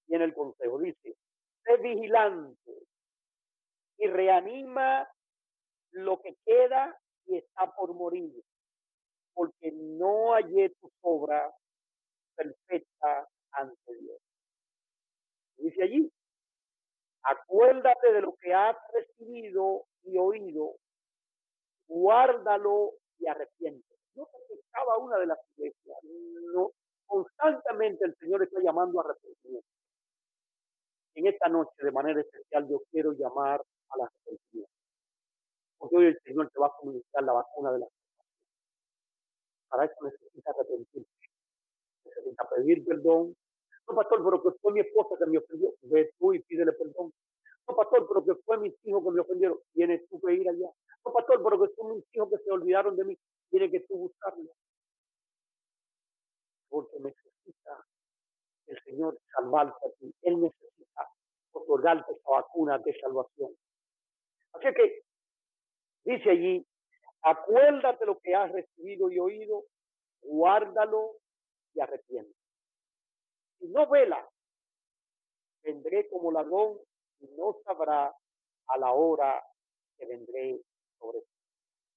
viene 0.07 0.25
el 0.25 0.35
consejo, 0.35 0.79
dice, 0.79 1.17
sé 1.65 1.77
vigilante 1.79 2.73
y 3.99 4.07
reanima 4.09 5.09
lo 5.97 6.21
que 6.21 6.37
queda 6.45 6.99
y 7.27 7.37
está 7.37 7.73
por 7.75 7.95
morir, 7.95 8.33
porque 9.35 9.73
no 9.73 10.33
hallé 10.33 10.71
tu 10.81 10.91
obra 11.03 11.53
perfecta 12.35 13.29
ante 13.53 13.95
Dios. 13.97 14.21
Dice 15.59 15.83
allí, 15.83 16.11
Acuérdate 17.29 18.13
de 18.13 18.21
lo 18.21 18.37
que 18.37 18.55
has 18.55 18.77
recibido 18.93 19.87
y 20.05 20.17
oído, 20.17 20.77
guárdalo 21.89 22.93
y 23.19 23.27
arrepiente. 23.27 23.97
No 24.15 24.27
que 24.27 24.61
cada 24.71 24.97
una 24.99 25.19
de 25.19 25.27
las 25.27 25.39
iglesias, 25.57 25.99
no, 26.55 26.71
constantemente 27.05 28.05
el 28.05 28.15
Señor 28.19 28.45
está 28.45 28.61
llamando 28.61 29.01
a 29.01 29.05
arrepentimiento. 29.05 29.67
En 31.15 31.27
esta 31.27 31.49
noche, 31.49 31.73
de 31.79 31.91
manera 31.91 32.21
especial, 32.21 32.69
yo 32.69 32.83
quiero 32.93 33.13
llamar 33.13 33.61
a 33.89 33.97
la 33.97 34.05
arrepentimiento. 34.05 34.76
Porque 35.79 35.97
hoy 35.97 36.07
el 36.07 36.21
Señor 36.25 36.51
te 36.51 36.61
va 36.61 36.69
a 36.69 36.77
comunicar 36.79 37.23
la 37.23 37.33
vacuna 37.33 37.73
de 37.73 37.79
la 37.81 37.87
Para 39.69 39.85
eso 39.85 40.05
necesita 40.05 40.51
arrepentirse. 40.51 41.11
Necesita 42.05 42.49
pedir 42.49 42.85
perdón, 42.85 43.37
no, 43.89 43.95
pastor, 43.95 44.25
pero 44.25 44.43
que 44.43 44.59
fue 44.61 44.73
mi 44.73 44.81
esposa 44.81 45.17
que 45.19 45.31
me 45.31 45.39
ofendió. 45.39 45.73
Ve 45.83 46.11
tú 46.19 46.33
y 46.33 46.41
pídele 46.41 46.73
perdón. 46.73 47.13
No, 47.69 47.77
pastor, 47.77 48.07
pero 48.09 48.25
que 48.25 48.43
fue 48.43 48.59
mis 48.59 48.75
hijos 48.85 49.05
que 49.05 49.11
me 49.11 49.21
ofendieron. 49.21 49.59
Tienes 49.73 50.09
tú 50.09 50.21
que 50.21 50.35
ir 50.35 50.49
allá. 50.49 50.71
No, 51.05 51.13
pastor, 51.13 51.43
pero 51.43 51.63
que 51.63 51.75
son 51.75 51.97
mis 51.97 52.05
hijos 52.13 52.31
que 52.31 52.39
se 52.39 52.51
olvidaron 52.51 52.97
de 52.97 53.05
mí. 53.05 53.19
Tienes 53.51 53.71
que 53.71 53.81
tú 53.81 53.97
buscarlo. 53.97 54.51
Porque 56.69 56.99
necesita 56.99 57.87
el 58.67 58.83
Señor 58.83 59.19
salvarte 59.33 59.87
a 59.87 59.91
ti. 60.01 60.13
Él 60.23 60.41
necesita 60.41 61.09
otorgarte 61.53 62.13
esa 62.13 62.31
vacuna 62.31 62.79
de 62.79 62.99
salvación. 63.01 63.51
Así 64.53 64.67
que 64.75 65.06
dice 66.07 66.31
allí, 66.31 66.67
Acuérdate 67.29 68.07
lo 68.07 68.21
que 68.21 68.37
has 68.37 68.53
recibido 68.53 69.11
y 69.11 69.19
oído, 69.19 69.65
guárdalo 70.23 71.17
y 71.75 71.81
arrepiente. 71.81 72.33
Si 73.59 73.67
no 73.67 73.89
vela, 73.89 74.25
vendré 75.65 76.09
como 76.09 76.31
ladrón 76.31 76.79
y 77.19 77.27
no 77.37 77.57
sabrá 77.65 78.15
a 78.69 78.79
la 78.79 78.93
hora 78.93 79.43
que 79.99 80.07
vendré 80.07 80.61
sobre 81.01 81.21
ti. 81.21 81.27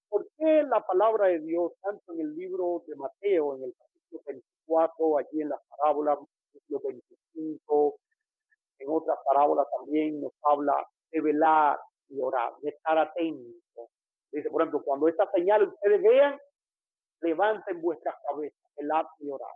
¿Por 0.10 0.28
qué 0.36 0.64
la 0.64 0.84
palabra 0.84 1.28
de 1.28 1.42
Dios, 1.42 1.74
tanto 1.82 2.14
en 2.14 2.22
el 2.22 2.36
libro 2.36 2.84
de 2.88 2.96
Mateo, 2.96 3.56
en 3.56 3.66
el 3.66 3.76
capítulo 3.78 4.24
24, 4.26 5.18
allí 5.20 5.42
en 5.42 5.50
las 5.50 5.62
parábolas, 5.68 6.18
capítulo 6.52 6.82
25, 6.86 8.00
en 8.80 8.90
otras 8.90 9.20
parábolas 9.24 9.68
también 9.78 10.22
nos 10.22 10.34
habla 10.42 10.74
de 11.12 11.22
velar 11.22 11.80
y 12.08 12.20
orar, 12.20 12.54
de 12.62 12.70
estar 12.70 12.98
atentos? 12.98 13.60
Dice, 14.32 14.50
por 14.50 14.62
ejemplo, 14.62 14.84
cuando 14.84 15.08
esta 15.08 15.30
señal 15.32 15.64
ustedes 15.64 16.02
vean, 16.02 16.40
levanten 17.22 17.82
vuestras 17.82 18.16
cabezas, 18.24 18.60
velar 18.78 19.08
y 19.20 19.30
orar. 19.30 19.52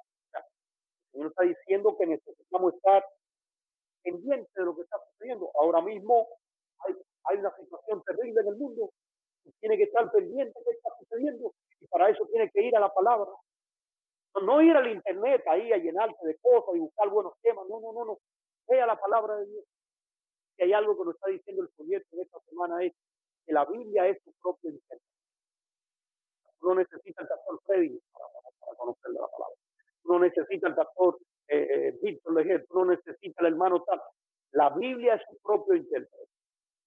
el 1.13 1.27
está 1.27 1.43
diciendo 1.43 1.95
que 1.97 2.07
necesitamos 2.07 2.73
estar 2.73 3.05
pendientes 4.03 4.53
de 4.53 4.63
lo 4.63 4.75
que 4.75 4.81
está 4.81 4.97
sucediendo. 5.11 5.51
Ahora 5.55 5.81
mismo 5.81 6.27
hay, 6.79 6.95
hay 7.25 7.37
una 7.37 7.55
situación 7.55 8.03
terrible 8.03 8.41
en 8.41 8.47
el 8.47 8.55
mundo 8.55 8.89
tiene 9.59 9.77
que 9.77 9.83
estar 9.83 10.09
pendiente 10.11 10.59
de 10.59 10.65
lo 10.65 10.71
que 10.71 10.77
está 10.77 10.89
sucediendo 10.99 11.53
y 11.79 11.87
para 11.87 12.09
eso 12.09 12.25
tiene 12.27 12.49
que 12.51 12.61
ir 12.61 12.75
a 12.75 12.79
la 12.79 12.93
palabra. 12.93 13.31
No, 14.41 14.61
ir 14.61 14.75
al 14.75 14.91
internet 14.91 15.43
ahí 15.47 15.71
a 15.71 15.77
llenarse 15.77 16.25
de 16.25 16.37
cosas 16.37 16.75
y 16.75 16.79
buscar 16.79 17.09
buenos 17.09 17.33
temas. 17.41 17.67
No, 17.69 17.79
no, 17.79 17.93
no, 17.93 18.05
no. 18.05 18.19
Vea 18.67 18.85
la 18.87 18.99
palabra 18.99 19.37
de 19.37 19.45
Dios. 19.45 19.63
Si 20.55 20.63
hay 20.63 20.73
algo 20.73 20.97
que 20.97 21.05
nos 21.05 21.15
está 21.15 21.29
diciendo 21.29 21.63
el 21.63 21.69
proyecto 21.69 22.15
de 22.15 22.23
esta 22.23 22.39
semana 22.49 22.83
es 22.83 22.93
que 23.45 23.53
la 23.53 23.65
Biblia 23.65 24.07
es 24.07 24.21
su 24.23 24.33
propio 24.41 24.71
internet. 24.71 25.03
No 26.61 26.75
necesita 26.75 27.21
el 27.21 27.27
pastor 27.27 27.61
Freddy 27.65 27.99
para, 28.11 28.75
conocer 28.77 29.11
la 29.11 29.27
palabra. 29.27 29.55
No 30.05 30.19
necesita 30.19 30.67
el 30.67 30.75
pastor 30.75 31.17
eh, 31.47 31.67
eh, 31.69 31.99
Víctor 32.01 32.33
Leger, 32.35 32.65
no 32.73 32.85
necesita 32.85 33.41
el 33.41 33.53
hermano 33.53 33.83
tal. 33.83 34.01
La 34.51 34.69
Biblia 34.69 35.15
es 35.15 35.21
su 35.29 35.37
propio 35.41 35.75
intérprete. 35.75 36.29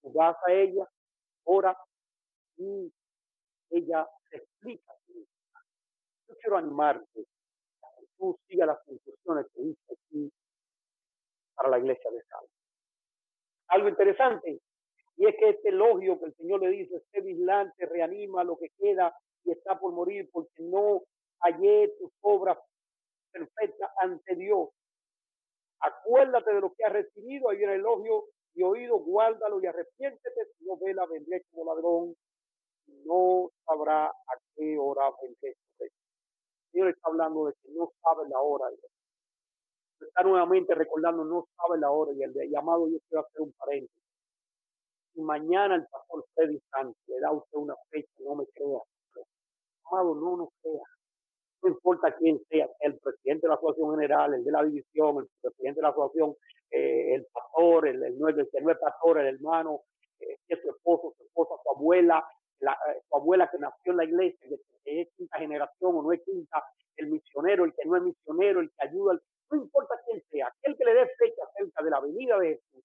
Tú 0.02 0.12
vas 0.12 0.36
a 0.46 0.52
ella, 0.52 0.88
ora 1.44 1.76
y 2.56 2.92
ella 3.70 4.08
te 4.30 4.38
explica. 4.38 4.92
Yo 6.28 6.36
quiero 6.40 6.56
animarte 6.56 7.26
a 7.82 8.00
que 8.00 8.06
tú 8.16 8.38
sigas 8.46 8.68
las 8.68 8.88
instrucciones 8.88 9.46
que 9.54 9.62
dice 9.62 9.92
aquí 9.92 10.32
para 11.54 11.70
la 11.70 11.78
iglesia 11.78 12.10
de 12.10 12.22
Salmo. 12.24 12.48
Algo 13.68 13.88
interesante, 13.88 14.60
y 15.16 15.26
es 15.26 15.34
que 15.36 15.48
este 15.50 15.70
elogio 15.70 16.18
que 16.18 16.26
el 16.26 16.34
Señor 16.34 16.60
le 16.60 16.70
dice, 16.70 16.96
esté 16.96 17.22
vigilante, 17.22 17.86
reanima 17.86 18.44
lo 18.44 18.58
que 18.58 18.68
queda 18.78 19.16
y 19.44 19.52
está 19.52 19.78
por 19.78 19.92
morir, 19.92 20.28
porque 20.30 20.62
no 20.62 21.02
hallé 21.40 21.94
tus 21.98 22.10
obras 22.20 22.58
perfectas 23.32 23.90
ante 24.02 24.34
Dios. 24.34 24.68
Acuérdate 25.80 26.54
de 26.54 26.60
lo 26.60 26.72
que 26.74 26.84
has 26.84 26.92
recibido, 26.92 27.48
ahí 27.48 27.58
viene 27.58 27.74
el 27.74 27.80
elogio 27.80 28.24
y 28.54 28.62
oído, 28.62 28.98
guárdalo 28.98 29.60
y 29.60 29.66
arrepiéntete, 29.66 30.46
si 30.58 30.64
no 30.64 30.76
vela, 30.78 31.06
vendré 31.06 31.44
como 31.50 31.64
ladrón, 31.72 32.14
no 33.04 33.50
sabrá 33.64 34.06
a 34.06 34.38
qué 34.54 34.76
hora 34.78 35.10
vendré. 35.22 35.56
Señor 36.72 36.88
está 36.90 37.08
hablando 37.08 37.46
de 37.46 37.52
que 37.54 37.70
no 37.72 37.90
sabe 38.02 38.28
la 38.28 38.38
hora. 38.38 38.66
Está 39.98 40.22
nuevamente 40.24 40.74
recordando, 40.74 41.24
no 41.24 41.48
sabe 41.56 41.78
la 41.78 41.90
hora 41.90 42.12
y 42.12 42.22
el 42.22 42.34
llamado 42.50 42.86
yo 42.88 42.98
quiero 43.08 43.24
hacer 43.24 43.40
un 43.40 43.52
paréntesis. 43.52 44.05
Si 45.16 45.22
mañana 45.22 45.76
el 45.76 45.86
pastor 45.86 46.26
Freddy 46.34 46.60
Sánchez 46.70 47.02
le 47.06 47.20
da 47.20 47.32
usted 47.32 47.56
una 47.56 47.74
fecha, 47.88 48.10
no 48.18 48.34
me 48.34 48.44
crea. 48.48 48.78
Amado, 49.86 50.14
no 50.14 50.36
nos 50.36 50.48
crea. 50.60 50.82
No 51.62 51.70
importa 51.70 52.14
quién 52.18 52.38
sea, 52.50 52.68
el 52.80 52.98
presidente 52.98 53.46
de 53.46 53.48
la 53.48 53.54
Asociación 53.54 53.92
General, 53.92 54.34
el 54.34 54.44
de 54.44 54.52
la 54.52 54.62
división, 54.62 55.16
el 55.16 55.28
presidente 55.40 55.80
de 55.80 55.82
la 55.82 55.88
Asociación, 55.88 56.36
eh, 56.70 57.14
el 57.14 57.26
pastor, 57.32 57.88
el, 57.88 58.04
el, 58.04 58.12
el, 58.12 58.50
que 58.50 58.60
no 58.60 58.70
es 58.70 58.78
pastor, 58.78 59.20
el 59.20 59.34
hermano, 59.36 59.80
eh, 60.20 60.36
su 60.60 60.68
esposo, 60.68 61.14
su 61.16 61.24
esposa, 61.24 61.54
su 61.62 61.70
abuela, 61.70 62.22
la, 62.60 62.72
eh, 62.72 63.00
su 63.08 63.16
abuela 63.16 63.50
que 63.50 63.58
nació 63.58 63.92
en 63.92 63.96
la 63.96 64.04
iglesia, 64.04 64.48
que, 64.84 65.00
es 65.00 65.08
quinta 65.16 65.38
generación 65.38 65.96
o 65.96 66.02
no 66.02 66.12
es 66.12 66.22
quinta, 66.24 66.62
el 66.96 67.06
misionero, 67.06 67.64
el 67.64 67.72
que 67.74 67.86
no 67.86 67.96
es 67.96 68.02
misionero, 68.02 68.60
el 68.60 68.68
que 68.68 68.86
ayuda, 68.86 69.18
no 69.50 69.56
importa 69.56 69.94
quién 70.04 70.22
sea, 70.30 70.48
aquel 70.48 70.76
que 70.76 70.84
le 70.84 70.92
dé 70.92 71.06
fecha 71.18 71.42
acerca 71.42 71.82
de 71.82 71.90
la 71.90 72.00
venida 72.00 72.38
de 72.38 72.48
Jesús, 72.48 72.84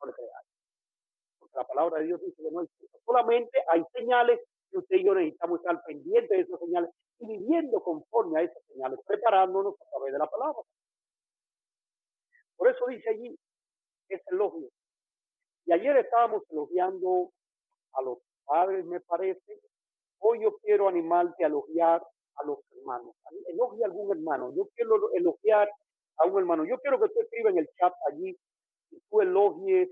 no 0.00 0.06
le 0.08 0.12
crea 0.12 0.30
la 1.56 1.64
palabra 1.64 1.98
de 1.98 2.06
Dios 2.06 2.20
dice 2.20 2.42
que 2.42 2.50
no 2.50 2.66
Solamente 3.04 3.58
hay 3.68 3.82
señales 3.94 4.40
que 4.70 4.78
usted 4.78 4.96
y 4.96 5.04
yo 5.04 5.14
necesitamos 5.14 5.60
estar 5.60 5.82
pendientes 5.84 6.30
de 6.30 6.40
esas 6.40 6.60
señales 6.60 6.90
y 7.18 7.26
viviendo 7.26 7.82
conforme 7.82 8.40
a 8.40 8.42
esas 8.42 8.62
señales, 8.66 9.00
preparándonos 9.06 9.74
a 9.80 9.90
través 9.90 10.12
de 10.12 10.18
la 10.18 10.26
palabra. 10.26 10.60
Por 12.56 12.68
eso 12.68 12.86
dice 12.88 13.08
allí, 13.10 13.38
es 14.08 14.20
elogio. 14.30 14.68
Y 15.66 15.72
ayer 15.72 15.96
estábamos 15.96 16.42
elogiando 16.50 17.30
a 17.94 18.02
los 18.02 18.18
padres, 18.44 18.84
me 18.84 19.00
parece. 19.00 19.60
Hoy 20.18 20.42
yo 20.42 20.56
quiero 20.58 20.88
animarte 20.88 21.44
a 21.44 21.48
elogiar 21.48 22.02
a 22.36 22.44
los 22.44 22.58
hermanos. 22.76 23.14
Elogia 23.48 23.86
a 23.86 23.88
algún 23.88 24.16
hermano. 24.16 24.52
Yo 24.54 24.68
quiero 24.74 25.12
elogiar 25.14 25.70
a 26.18 26.26
un 26.26 26.38
hermano. 26.38 26.64
Yo 26.64 26.78
quiero 26.78 27.00
que 27.00 27.08
tú 27.08 27.20
escriba 27.20 27.50
en 27.50 27.58
el 27.58 27.68
chat 27.78 27.94
allí 28.10 28.36
y 28.90 29.00
tú 29.10 29.20
elogies 29.20 29.90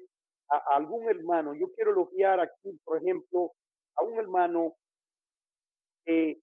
a, 0.49 0.77
algún 0.77 1.09
hermano. 1.09 1.55
Yo 1.55 1.73
quiero 1.75 1.93
elogiar 1.93 2.41
aquí, 2.41 2.79
por 2.85 2.99
ejemplo, 2.99 3.53
a 3.97 4.05
un 4.05 4.19
hermano 4.19 4.75
que 6.05 6.39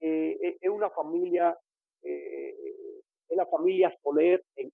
es 0.00 0.70
una 0.70 0.88
familia, 0.90 1.56
eh, 2.02 2.54
es 3.28 3.36
la 3.36 3.46
familia 3.46 3.94
Soler 4.02 4.42
en, 4.56 4.72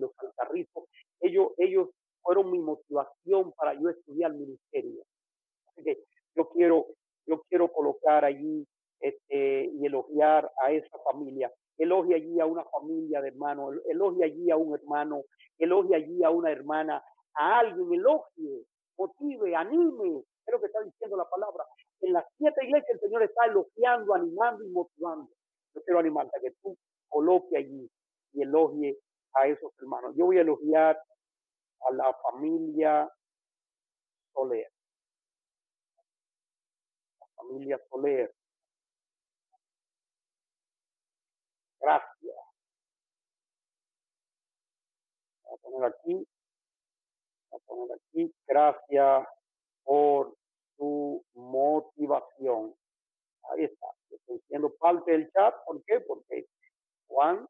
los 0.00 0.12
Alcarrizos. 0.18 0.84
Ellos, 1.20 1.52
ellos 1.58 1.90
fueron 2.22 2.50
mi 2.50 2.58
motivación 2.58 3.52
para 3.52 3.74
yo 3.74 3.90
estudiar 3.90 4.32
ministerio. 4.32 5.02
Así 5.68 5.82
que 5.84 5.98
yo 6.34 6.48
quiero, 6.50 6.86
yo 7.26 7.42
quiero 7.48 7.70
colocar 7.72 8.24
allí 8.24 8.66
este, 9.00 9.70
y 9.74 9.86
elogiar 9.86 10.50
a 10.62 10.72
esa 10.72 10.98
familia. 11.10 11.52
Elogia 11.78 12.16
allí 12.16 12.38
a 12.40 12.46
una 12.46 12.64
familia 12.64 13.20
de 13.20 13.28
hermanos, 13.28 13.76
elogia 13.88 14.26
allí 14.26 14.50
a 14.50 14.56
un 14.56 14.74
hermano, 14.74 15.22
elogia 15.58 15.96
allí 15.96 16.22
a 16.22 16.30
una 16.30 16.50
hermana 16.50 17.02
a 17.34 17.60
alguien, 17.60 17.92
elogie, 17.92 18.66
motive, 18.96 19.56
anime, 19.56 20.22
es 20.46 20.52
lo 20.52 20.60
que 20.60 20.66
está 20.66 20.82
diciendo 20.82 21.16
la 21.16 21.28
palabra. 21.28 21.64
En 22.00 22.12
las 22.12 22.24
siete 22.36 22.64
iglesias 22.64 22.90
el 22.94 23.00
Señor 23.00 23.22
está 23.22 23.46
elogiando, 23.46 24.14
animando 24.14 24.64
y 24.64 24.70
motivando. 24.70 25.30
Yo 25.74 25.82
quiero 25.82 26.00
animarte 26.00 26.38
a 26.38 26.40
que 26.40 26.50
tú 26.62 26.76
coloque 27.08 27.56
allí 27.56 27.90
y 28.32 28.42
elogie 28.42 28.98
a 29.34 29.46
esos 29.46 29.72
hermanos. 29.78 30.14
Yo 30.16 30.26
voy 30.26 30.38
a 30.38 30.42
elogiar 30.42 31.00
a 31.80 31.94
la 31.94 32.14
familia 32.22 33.10
Soler. 34.32 34.70
La 37.20 37.26
familia 37.36 37.80
Soler. 37.88 38.34
Gracias. 41.80 42.36
Voy 45.44 45.54
a 45.54 45.62
poner 45.62 45.84
aquí 45.84 46.29
poner 47.70 47.96
aquí, 47.96 48.34
gracias 48.46 49.26
por 49.84 50.34
su 50.76 51.24
motivación. 51.34 52.74
Ahí 53.50 53.64
está, 53.64 53.86
estoy 54.10 54.40
siendo 54.48 54.74
parte 54.76 55.12
del 55.12 55.30
chat, 55.32 55.54
¿por 55.64 55.82
qué? 55.84 56.00
Porque 56.00 56.46
Juan 57.08 57.46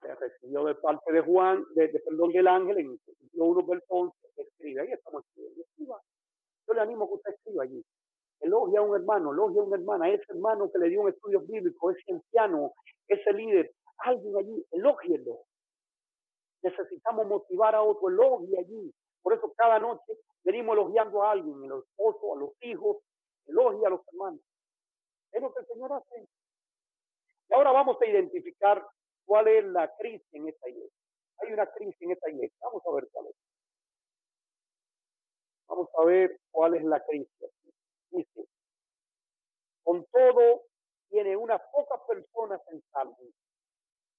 se 0.00 0.14
recibió 0.14 0.64
de 0.64 0.74
parte 0.76 1.12
de 1.12 1.20
Juan, 1.20 1.64
de, 1.74 1.88
perdón, 1.88 2.32
del 2.32 2.46
ángel, 2.46 2.78
en 2.78 2.86
el 2.86 3.00
1 3.34 3.62
del 3.62 3.82
11, 3.88 4.16
escribe, 4.36 4.82
ahí 4.82 4.92
estamos 4.92 5.24
escribiendo, 5.24 5.62
escriba. 5.62 6.00
Yo 6.66 6.74
le 6.74 6.80
animo 6.80 7.04
a 7.04 7.08
que 7.08 7.14
usted 7.14 7.32
escriba 7.32 7.64
allí. 7.64 7.84
Elogia 8.40 8.78
a 8.78 8.82
un 8.82 8.94
hermano, 8.94 9.32
elogia 9.32 9.60
a 9.60 9.64
una 9.64 9.76
hermana, 9.76 10.10
ese 10.10 10.24
hermano 10.28 10.70
que 10.70 10.78
le 10.78 10.90
dio 10.90 11.00
un 11.00 11.08
estudio 11.08 11.40
bíblico, 11.40 11.90
ese 11.90 12.12
anciano, 12.12 12.72
ese 13.08 13.32
líder, 13.32 13.72
alguien 13.98 14.36
allí, 14.36 14.64
elógielo, 14.70 15.40
necesitamos 16.62 17.26
motivar 17.26 17.74
a 17.74 17.82
otro, 17.82 18.08
elogie 18.08 18.58
allí. 18.58 18.94
Por 19.22 19.34
eso 19.34 19.52
cada 19.56 19.78
noche 19.78 20.18
venimos 20.44 20.74
elogiando 20.74 21.22
a 21.22 21.32
alguien, 21.32 21.64
a 21.64 21.66
los 21.66 21.84
esposos, 21.84 22.36
a 22.36 22.40
los 22.40 22.50
hijos, 22.62 22.98
elogia 23.46 23.88
a 23.88 23.90
los 23.90 24.00
hermanos. 24.08 24.40
Es 25.32 25.42
lo 25.42 25.52
que 25.52 25.60
el 25.60 25.66
Señor 25.66 25.92
hace. 25.92 26.28
Y 27.48 27.54
ahora 27.54 27.72
vamos 27.72 28.00
a 28.00 28.06
identificar 28.06 28.86
cuál 29.24 29.48
es 29.48 29.64
la 29.64 29.94
crisis 29.96 30.26
en 30.32 30.48
esta 30.48 30.68
iglesia. 30.68 30.98
Hay 31.38 31.52
una 31.52 31.66
crisis 31.66 32.00
en 32.00 32.12
esta 32.12 32.30
iglesia. 32.30 32.56
Vamos 32.62 32.82
a 32.86 32.92
ver 32.92 33.08
cuál 33.12 33.26
es. 33.26 33.36
Vamos 35.68 35.88
a 35.94 36.04
ver 36.04 36.40
cuál 36.50 36.74
es 36.74 36.84
la 36.84 37.04
crisis. 37.04 37.50
Dice, 38.10 38.48
con 39.84 40.04
todo, 40.06 40.62
tiene 41.10 41.36
unas 41.36 41.60
pocas 41.72 42.00
personas 42.06 42.60
en 42.68 42.82
salvo 42.90 43.18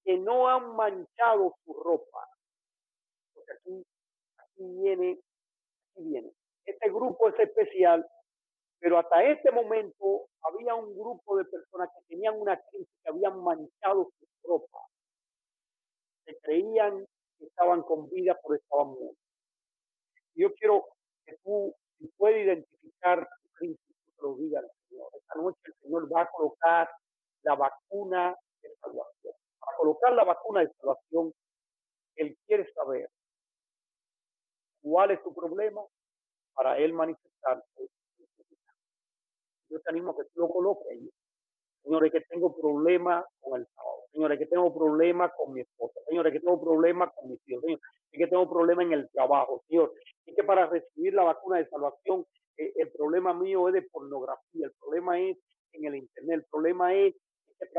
que 0.04 0.18
no 0.18 0.48
han 0.48 0.76
manchado 0.76 1.56
su 1.64 1.74
ropa. 1.74 2.28
Porque 3.34 3.52
aquí, 3.52 3.86
aquí 4.38 4.64
viene, 4.82 5.20
aquí 5.92 6.04
viene. 6.04 6.32
Este 6.66 6.90
grupo 6.90 7.28
es 7.28 7.38
especial 7.40 8.06
Pero 8.80 8.98
hasta 8.98 9.24
este 9.24 9.50
momento 9.52 10.28
había 10.42 10.74
un 10.74 10.96
grupo 10.98 11.36
de 11.36 11.44
personas 11.46 11.90
que 11.94 12.14
tenían 12.14 12.40
una 12.40 12.60
crisis, 12.70 12.88
que 13.02 13.10
habían 13.10 13.42
manchado 13.42 14.10
su 14.18 14.26
ropa, 14.48 14.80
que 16.26 16.36
creían 16.42 17.06
que 17.38 17.46
estaban 17.46 17.82
con 17.82 18.08
vida, 18.10 18.38
pero 18.42 18.56
estaban 18.56 18.88
muertos. 18.88 19.18
Yo 20.34 20.54
quiero 20.54 20.86
que 21.26 21.36
tú, 21.44 21.74
si 21.98 22.08
puedes 22.18 22.44
identificar 22.46 23.28
tu 23.42 23.48
crisis, 23.54 23.96
tú 24.16 24.22
lo 24.28 24.36
digas 24.36 24.64
Señor. 24.88 25.08
Esta 25.14 25.34
noche 25.40 25.60
el 25.64 25.74
Señor 25.82 26.14
va 26.14 26.22
a 26.22 26.30
colocar 26.30 26.90
la 27.42 27.54
vacuna 27.56 28.36
de 28.62 28.74
salvación. 28.76 29.19
Para 29.60 29.76
colocar 29.76 30.12
la 30.12 30.24
vacuna 30.24 30.60
de 30.60 30.72
salvación, 30.74 31.32
Él 32.16 32.36
quiere 32.46 32.70
saber 32.72 33.10
cuál 34.82 35.10
es 35.10 35.22
tu 35.22 35.34
problema 35.34 35.82
para 36.54 36.78
Él 36.78 36.92
manifestarse. 36.92 37.88
Yo 39.68 39.80
te 39.80 39.90
animo 39.90 40.10
a 40.10 40.16
que 40.16 40.24
tú 40.34 40.40
lo 40.40 40.48
coloques 40.48 40.86
ahí. 40.90 41.10
Señores, 41.82 42.12
que 42.12 42.20
tengo 42.22 42.54
problemas 42.54 43.24
con 43.40 43.60
el 43.60 43.66
sábado. 43.74 44.00
Señores, 44.12 44.38
que 44.38 44.46
tengo 44.46 44.74
problemas 44.74 45.32
con 45.36 45.52
mi 45.52 45.60
esposa. 45.60 46.00
Señores, 46.08 46.32
que 46.32 46.40
tengo 46.40 46.60
problemas 46.60 47.12
con 47.14 47.30
mis 47.30 47.40
hijos. 47.48 47.62
Señores, 47.62 47.80
que 48.12 48.26
tengo 48.26 48.50
problemas 48.50 48.86
en 48.86 48.92
el 48.92 49.10
trabajo. 49.10 49.62
Señor, 49.68 49.92
y 50.26 50.34
que 50.34 50.44
para 50.44 50.66
recibir 50.66 51.14
la 51.14 51.24
vacuna 51.24 51.58
de 51.58 51.68
salvación, 51.68 52.26
eh, 52.56 52.72
el 52.76 52.90
problema 52.92 53.32
mío 53.32 53.68
es 53.68 53.74
de 53.74 53.82
pornografía. 53.82 54.66
El 54.66 54.72
problema 54.72 55.20
es 55.20 55.38
en 55.72 55.84
el 55.84 55.96
internet. 55.96 56.40
El 56.40 56.44
problema 56.50 56.94
es 56.94 57.14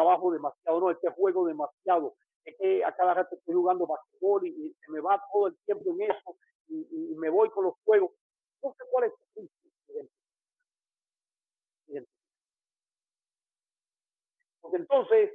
trabajo 0.02 0.32
demasiado, 0.32 0.80
no, 0.80 1.00
que 1.00 1.10
juego 1.10 1.46
demasiado. 1.46 2.16
Es 2.44 2.56
que 2.58 2.84
a 2.84 2.96
cada 2.96 3.14
rato 3.14 3.36
estoy 3.36 3.54
jugando 3.54 3.86
basquetbol 3.86 4.48
y, 4.48 4.76
se 4.84 4.92
me 4.92 5.00
va 5.00 5.24
todo 5.32 5.48
el 5.48 5.58
tiempo 5.66 5.92
en 5.92 6.02
eso 6.10 6.38
y, 6.68 7.16
me 7.16 7.30
voy 7.30 7.50
con 7.50 7.66
los 7.66 7.76
juegos. 7.84 8.12
No 8.64 8.74
sé 8.74 8.84
cuál 8.90 9.06
es. 9.06 9.14
Porque 14.62 14.78
entonces 14.78 15.32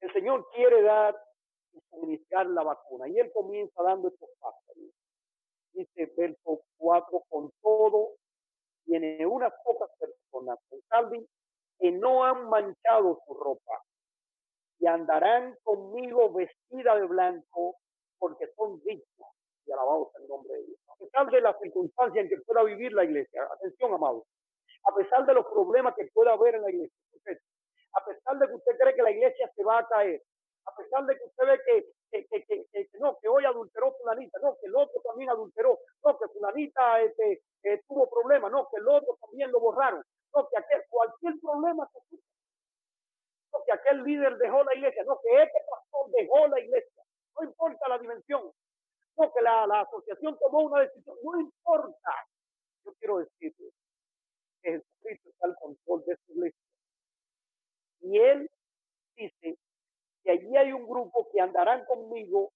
el 0.00 0.12
Señor 0.12 0.46
quiere 0.54 0.82
dar 0.82 1.16
y 1.72 1.80
suministrar 1.90 2.46
la 2.46 2.62
vacuna. 2.62 3.08
Y 3.08 3.18
Él 3.18 3.32
comienza 3.32 3.82
dando 3.82 4.08
estos 4.08 4.28
pasos. 4.38 4.76
Dice 5.72 6.12
verso 6.16 6.62
4, 6.76 7.24
con 7.28 7.50
todo, 7.62 8.10
tiene 8.84 9.24
unas 9.24 9.52
pocas 9.64 9.88
personas, 9.98 10.58
con 10.68 10.80
Calvin, 10.88 11.26
que 11.82 11.90
no 11.90 12.24
han 12.24 12.48
manchado 12.48 13.20
su 13.26 13.34
ropa 13.34 13.82
y 14.78 14.86
andarán 14.86 15.56
conmigo 15.64 16.32
vestida 16.32 16.94
de 16.94 17.06
blanco 17.06 17.74
porque 18.20 18.46
son 18.56 18.80
dignos 18.84 19.28
y 19.66 19.72
alabados 19.72 20.14
el 20.20 20.28
nombre 20.28 20.54
de 20.54 20.64
Dios. 20.64 20.78
A 20.86 20.96
pesar 20.96 21.28
de 21.28 21.40
las 21.40 21.58
circunstancias 21.58 22.24
en 22.24 22.28
que 22.28 22.40
pueda 22.46 22.62
vivir 22.62 22.92
la 22.92 23.02
iglesia, 23.02 23.42
atención, 23.52 23.92
amados, 23.94 24.22
a 24.84 24.94
pesar 24.94 25.26
de 25.26 25.34
los 25.34 25.44
problemas 25.46 25.96
que 25.96 26.06
pueda 26.14 26.34
haber 26.34 26.54
en 26.54 26.62
la 26.62 26.70
iglesia, 26.70 26.96
a 27.94 28.04
pesar 28.04 28.38
de 28.38 28.46
que 28.46 28.54
usted 28.54 28.78
cree 28.78 28.94
que 28.94 29.02
la 29.02 29.10
iglesia 29.10 29.50
se 29.56 29.64
va 29.64 29.78
a 29.80 29.88
caer, 29.88 30.22
a 30.64 30.76
pesar 30.76 31.04
de 31.04 31.18
que 31.18 31.24
usted 31.24 31.46
ve 31.46 31.60
que, 31.66 32.26
que, 32.30 32.44
que, 32.44 32.66
que 32.70 32.98
no, 33.00 33.18
que 33.18 33.28
hoy 33.28 33.44
adulteró 33.44 33.92
fulanita, 33.98 34.38
no, 34.40 34.56
que 34.60 34.66
el 34.68 34.76
otro 34.76 35.00
también 35.02 35.30
adulteró, 35.30 35.80
no, 36.04 36.16
que 36.16 36.28
fulanita 36.28 37.00
este, 37.00 37.42
eh, 37.64 37.82
tuvo 37.88 38.08
problemas, 38.08 38.52
no, 38.52 38.68
que 38.70 38.76
el 38.76 38.86
otro 38.86 39.18
también 39.20 39.50
lo 39.50 39.58
borraron, 39.58 40.04
no, 40.34 40.48
que 40.48 40.58
aquel, 40.58 40.82
cualquier 40.88 41.40
problema 41.40 41.88
que 41.92 42.16
no, 43.52 43.64
que 43.64 43.72
aquel 43.72 44.02
líder 44.02 44.36
dejó 44.38 44.64
la 44.64 44.74
iglesia, 44.74 45.04
no, 45.04 45.20
que 45.20 45.42
este 45.42 45.58
pastor 45.70 46.10
dejó 46.10 46.48
la 46.48 46.60
iglesia, 46.60 47.02
no 47.36 47.44
importa 47.44 47.88
la 47.88 47.98
dimensión, 47.98 48.50
no, 49.16 49.32
que 49.32 49.42
la, 49.42 49.66
la 49.66 49.80
asociación 49.82 50.38
tomó 50.38 50.60
una 50.60 50.80
decisión, 50.80 51.16
no 51.22 51.40
importa. 51.40 52.12
Yo 52.84 52.94
quiero 52.94 53.18
decirle 53.18 53.70
que 54.62 54.70
Jesucristo 54.72 55.28
está 55.28 55.46
al 55.46 55.56
control 55.56 56.04
de 56.06 56.16
su 56.16 56.32
iglesia. 56.32 56.60
Y 58.00 58.18
él 58.18 58.50
dice 59.16 59.58
que 60.24 60.30
allí 60.30 60.56
hay 60.56 60.72
un 60.72 60.88
grupo 60.88 61.28
que 61.30 61.40
andarán 61.40 61.84
conmigo 61.84 62.52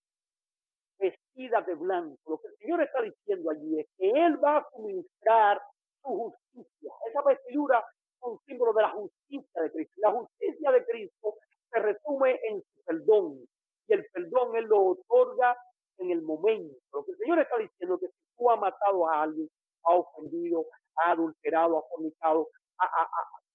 vestidas 0.99 1.67
de 1.67 1.75
blanco. 1.75 2.19
Lo 2.27 2.39
que 2.41 2.49
el 2.49 2.57
Señor 2.59 2.83
está 2.83 3.03
diciendo 3.03 3.51
allí 3.51 3.81
es 3.81 3.87
que 3.97 4.11
Él 4.11 4.43
va 4.43 4.59
a 4.59 4.71
suministrar 4.71 5.61
su 6.07 6.17
justicia. 6.17 6.93
Esa 7.09 7.23
vestidura 7.23 7.79
es 7.79 8.23
un 8.23 8.39
símbolo 8.47 8.73
de 8.73 8.83
la 8.83 8.91
justicia 8.91 9.63
de 9.63 9.73
Cristo. 9.73 9.95
La 9.97 10.13
justicia 10.13 10.71
de 10.71 10.85
Cristo 10.87 11.35
se 11.71 11.81
resume 11.81 12.41
en 12.49 12.63
su 12.63 12.85
perdón. 12.85 13.49
Y 13.89 13.93
el 13.93 14.07
perdón 14.13 14.57
Él 14.57 14.65
lo 14.67 14.87
otorga 14.87 15.57
en 15.99 16.11
el 16.11 16.23
momento. 16.23 16.77
Lo 16.93 17.05
que 17.05 17.13
el 17.13 17.19
Señor 17.19 17.39
está 17.41 17.59
diciendo 17.59 17.97
es 17.97 18.01
que 18.03 18.09
si 18.09 18.37
tú 18.37 18.51
has 18.51 18.61
matado 18.61 19.09
a 19.09 19.23
alguien, 19.23 19.49
ha 19.85 19.95
ofendido, 19.95 20.67
ha 20.97 21.13
adulterado, 21.13 21.79
ha 21.79 21.89
fornicado, 21.89 22.49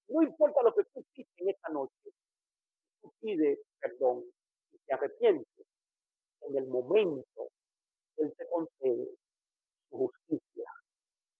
no 0.07 0.21
importa 0.23 0.63
lo 0.63 0.73
que 0.73 0.83
tú 0.93 0.99
hiciste 0.99 1.43
en 1.43 1.49
esta 1.49 1.69
noche, 1.69 2.11
tú 3.01 3.11
pides 3.21 3.59
perdón 3.79 4.23
y 4.71 4.77
te 4.79 4.93
arrepientes, 4.93 5.65
en 6.41 6.57
el 6.57 6.67
momento 6.67 7.49
Él 8.17 8.33
te 8.37 8.47
concede 8.49 9.07
su 9.89 9.97
justicia. 9.97 10.65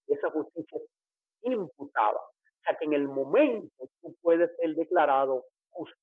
Y 0.08 0.14
esa 0.14 0.30
justicia 0.32 0.78
es 0.78 1.01
imputada. 1.44 2.18
O 2.18 2.64
sea 2.64 2.78
que 2.78 2.86
en 2.86 2.94
el 2.94 3.08
momento 3.08 3.90
tú 4.02 4.16
puedes 4.22 4.56
ser 4.58 4.76
declarado 4.76 5.46
justo. 5.70 5.98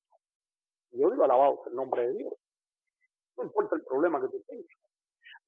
Yo 0.92 1.11
digo 1.11 1.24
alabado 1.24 1.62
el 1.66 1.74
nombre 1.74 2.09
de 2.09 2.14
Dios. 2.14 2.35
No 3.37 3.44
importa 3.44 3.77
el 3.77 3.85
problema 3.85 4.20
que 4.20 4.29
tú 4.29 4.42
tengas. 4.46 4.66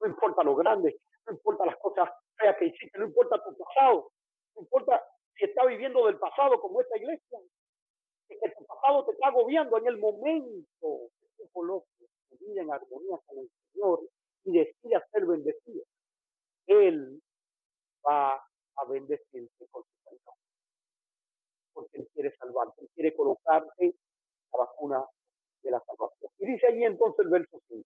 No 0.01 0.09
importa 0.09 0.43
lo 0.45 0.55
grande. 0.57 1.01
No 1.27 1.33
importa 1.33 1.67
las 1.67 1.77
cosas 1.79 2.11
feas 2.37 2.57
que 2.59 2.67
hiciste. 2.67 2.99
No 2.99 3.07
importa 3.07 3.43
tu 3.43 3.57
pasado. 3.57 4.13
No 4.55 4.63
importa 4.63 5.03
si 5.37 5.45
estás 5.45 5.67
viviendo 5.67 6.07
del 6.07 6.19
pasado 6.19 6.61
como 6.61 6.81
esta 6.81 6.97
iglesia 6.97 7.41
que 8.39 8.51
tu 8.51 8.65
pasado 8.65 9.05
te 9.05 9.13
está 9.13 9.29
agobiando 9.29 9.79
en 9.79 9.87
el 9.87 9.99
momento 9.99 11.11
que 11.19 11.27
tú 11.37 11.51
coloques 11.53 12.09
tu 12.29 12.37
vida 12.39 12.63
en 12.63 12.73
armonía 12.73 13.19
con 13.27 13.39
el 13.39 13.51
Señor 13.73 14.01
y 14.45 14.59
decidas 14.59 15.03
ser 15.11 15.27
bendecido, 15.27 15.85
Él 16.67 17.21
va 18.07 18.43
a 18.77 18.85
bendecirte 18.87 19.67
con 19.71 19.83
su 19.83 20.05
perdón. 20.05 20.35
Porque 21.73 21.99
Él 21.99 22.09
quiere 22.13 22.37
salvarte, 22.37 22.83
Él 22.83 22.91
quiere 22.95 23.15
colocarte 23.15 23.95
la 24.53 24.59
vacuna 24.59 25.05
de 25.63 25.71
la 25.71 25.81
salvación. 25.81 26.31
Y 26.39 26.47
dice 26.47 26.67
allí 26.67 26.85
entonces 26.85 27.25
el 27.25 27.31
verso 27.31 27.61
5. 27.69 27.85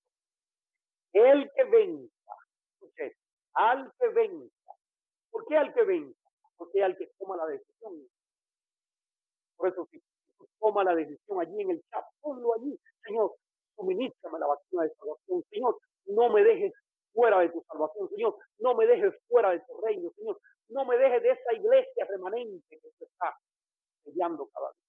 El 1.15 1.51
que 1.55 1.65
venza, 1.65 2.35
escuche, 2.73 3.17
al 3.55 3.93
que 3.99 4.09
venza. 4.09 4.73
¿Por 5.31 5.47
qué 5.47 5.57
al 5.57 5.73
que 5.75 5.85
venza? 5.85 6.31
Porque 6.57 6.83
al 6.83 6.97
que 6.97 7.09
toma 7.19 7.37
la 7.37 7.47
decisión. 7.47 8.09
Por 9.57 9.69
eso 9.69 9.87
si 9.91 10.03
toma 10.59 10.85
la 10.85 10.95
decisión 10.95 11.41
allí 11.41 11.61
en 11.61 11.71
el 11.71 11.83
chat, 11.91 12.05
ponlo 12.21 12.55
allí, 12.55 12.79
Señor, 13.05 13.35
suministrame 13.77 14.39
la 14.39 14.47
vacuna 14.47 14.85
de 14.85 14.95
salvación, 14.95 15.45
Señor, 15.51 15.79
no 16.07 16.31
me 16.31 16.43
dejes 16.43 16.73
fuera 17.13 17.41
de 17.41 17.51
tu 17.51 17.63
salvación, 17.69 18.09
Señor, 18.11 18.37
no 18.59 18.75
me 18.75 18.87
dejes 18.87 19.15
fuera 19.29 19.51
de 19.51 19.61
tu 19.61 19.81
reino, 19.83 20.11
Señor, 20.17 20.41
no 20.69 20.85
me 20.85 20.97
dejes 20.97 21.23
de 21.23 21.31
esa 21.31 21.53
iglesia 21.53 22.07
remanente 22.09 22.79
que 22.81 22.91
se 22.99 23.05
está 23.05 23.37
sellando 24.03 24.47
cada 24.49 24.73
día. 24.73 24.81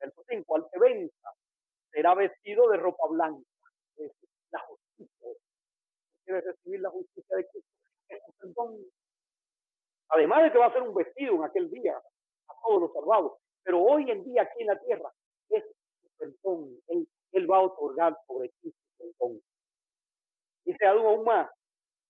El 0.00 0.12
5, 0.28 0.56
al 0.56 0.70
que 0.70 0.78
venza, 0.78 1.32
será 1.90 2.14
vestido 2.14 2.68
de 2.68 2.76
ropa 2.76 3.06
blanca, 3.08 3.48
la 4.50 4.60
justicia. 4.60 5.28
Debe 6.24 6.40
recibir 6.42 6.80
la 6.80 6.90
justicia 6.90 7.36
de 7.36 7.48
Cristo, 7.48 8.32
perdón. 8.38 8.78
Además 10.10 10.44
de 10.44 10.52
que 10.52 10.58
va 10.58 10.66
a 10.66 10.72
ser 10.72 10.82
un 10.82 10.94
vestido 10.94 11.34
en 11.34 11.44
aquel 11.44 11.70
día 11.70 11.96
a 11.96 12.54
todos 12.62 12.82
los 12.82 12.92
salvados, 12.92 13.38
pero 13.62 13.82
hoy 13.82 14.10
en 14.10 14.24
día 14.24 14.42
aquí 14.42 14.60
en 14.62 14.68
la 14.68 14.80
tierra 14.80 15.12
es 15.50 15.64
perdón. 16.16 16.80
Él, 16.88 17.50
va 17.50 17.58
a 17.58 17.62
otorgar 17.62 18.16
sobre 18.26 18.48
ti 18.60 18.74
perdón. 18.96 19.40
Dice 20.64 20.86
aún 20.86 21.24
más. 21.24 21.50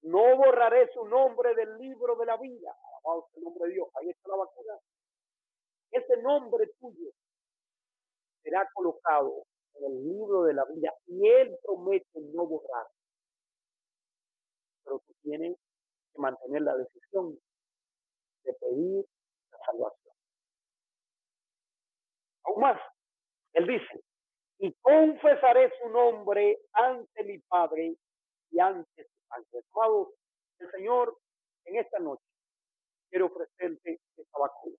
No 0.03 0.37
borraré 0.37 0.91
su 0.93 1.05
nombre 1.07 1.55
del 1.55 1.77
libro 1.79 2.17
de 2.17 2.27
la 2.27 2.37
vida. 2.37 2.75
Alabado 2.89 3.29
el 3.35 3.43
nombre 3.43 3.69
de 3.69 3.75
Dios. 3.75 3.89
Ahí 3.95 4.11
está 4.11 4.29
la 4.29 4.37
vacuna. 4.37 4.79
Ese 5.91 6.17
nombre 6.23 6.67
tuyo 6.79 7.11
será 8.43 8.69
colocado 8.75 9.45
en 9.75 9.85
el 9.85 10.05
libro 10.05 10.45
de 10.45 10.55
la 10.55 10.65
vida 10.67 10.95
y 11.07 11.29
Él 11.29 11.57
promete 11.63 12.21
no 12.35 12.47
borrar. 12.47 12.87
Pero 14.85 15.01
tú 15.01 15.13
tienes 15.23 15.57
que 16.13 16.21
mantener 16.21 16.63
la 16.63 16.77
decisión 16.77 17.39
de 18.45 18.53
pedir 18.55 19.05
la 19.51 19.59
salvación 19.67 20.09
aún 22.49 22.61
más. 22.61 22.81
Él 23.53 23.67
dice, 23.67 24.05
y 24.59 24.73
confesaré 24.81 25.73
su 25.81 25.89
nombre 25.91 26.59
ante 26.73 27.25
mi 27.25 27.39
Padre 27.41 27.95
y 28.51 28.61
ante 28.61 29.09
Amados, 29.31 30.09
el 30.59 30.71
Señor 30.71 31.17
en 31.65 31.77
esta 31.77 31.99
noche 31.99 32.25
quiere 33.11 33.25
ofrecerte 33.25 34.01
esta 34.17 34.39
vacuna. 34.39 34.77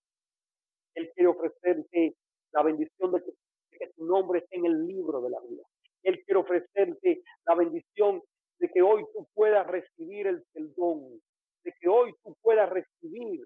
Él 0.96 1.12
quiere 1.14 1.30
ofrecerte 1.30 2.16
la 2.52 2.64
bendición 2.64 3.12
de 3.12 3.24
que, 3.24 3.32
de 3.80 3.94
tu 3.94 4.06
nombre 4.06 4.40
esté 4.40 4.58
en 4.58 4.66
el 4.66 4.88
libro 4.88 5.22
de 5.22 5.30
la 5.30 5.40
vida. 5.42 5.64
Él 6.04 6.24
quiere 6.26 6.40
ofrecerte 6.40 7.24
la 7.46 7.56
bendición 7.56 8.22
de 8.60 8.70
que 8.70 8.82
hoy 8.82 9.06
tú 9.14 9.28
puedas 9.34 9.66
recibir 9.68 10.28
el 10.28 10.44
perdón, 10.52 11.22
de 11.64 11.74
que 11.80 11.88
hoy 11.88 12.14
tú 12.24 12.36
puedas 12.42 12.70
recibir 12.70 13.46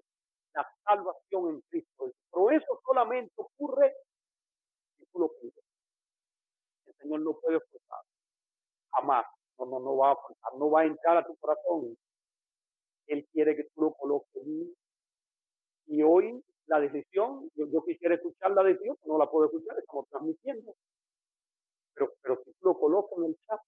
la 0.54 0.68
salvación 0.84 1.54
en 1.54 1.60
Cristo. 1.68 2.12
Pero 2.32 2.50
eso 2.50 2.80
solamente 2.84 3.32
ocurre 3.36 3.94
si 4.96 5.06
tú 5.06 5.20
lo 5.20 5.28
pides. 5.40 5.64
El 6.86 6.94
Señor 6.96 7.20
no 7.20 7.38
puede 7.40 7.60
forzar. 7.60 8.00
Jamás. 8.92 9.26
No, 9.58 9.66
no, 9.66 9.80
no 9.80 9.96
va 9.96 10.12
a. 10.12 10.18
No 10.58 10.70
va 10.70 10.82
a 10.82 10.86
entrar 10.86 11.16
a 11.16 11.26
tu 11.26 11.36
corazón. 11.36 11.96
Él 13.06 13.26
quiere 13.32 13.56
que 13.56 13.64
tú 13.64 13.82
lo 13.82 13.92
coloques 13.92 14.42
Y 15.86 16.02
hoy 16.02 16.42
la 16.66 16.80
decisión, 16.80 17.50
yo, 17.54 17.84
quisiera 17.84 18.14
escuchar 18.14 18.52
la 18.52 18.62
decisión, 18.62 18.96
no 19.04 19.18
la 19.18 19.30
puedo 19.30 19.46
escuchar, 19.46 19.78
estamos 19.78 20.08
transmitiendo. 20.08 20.74
Pero, 21.94 22.12
pero 22.22 22.42
si 22.44 22.52
tú 22.54 22.68
lo 22.68 22.78
colocas 22.78 23.18
en 23.18 23.24
el 23.24 23.38
chat, 23.46 23.60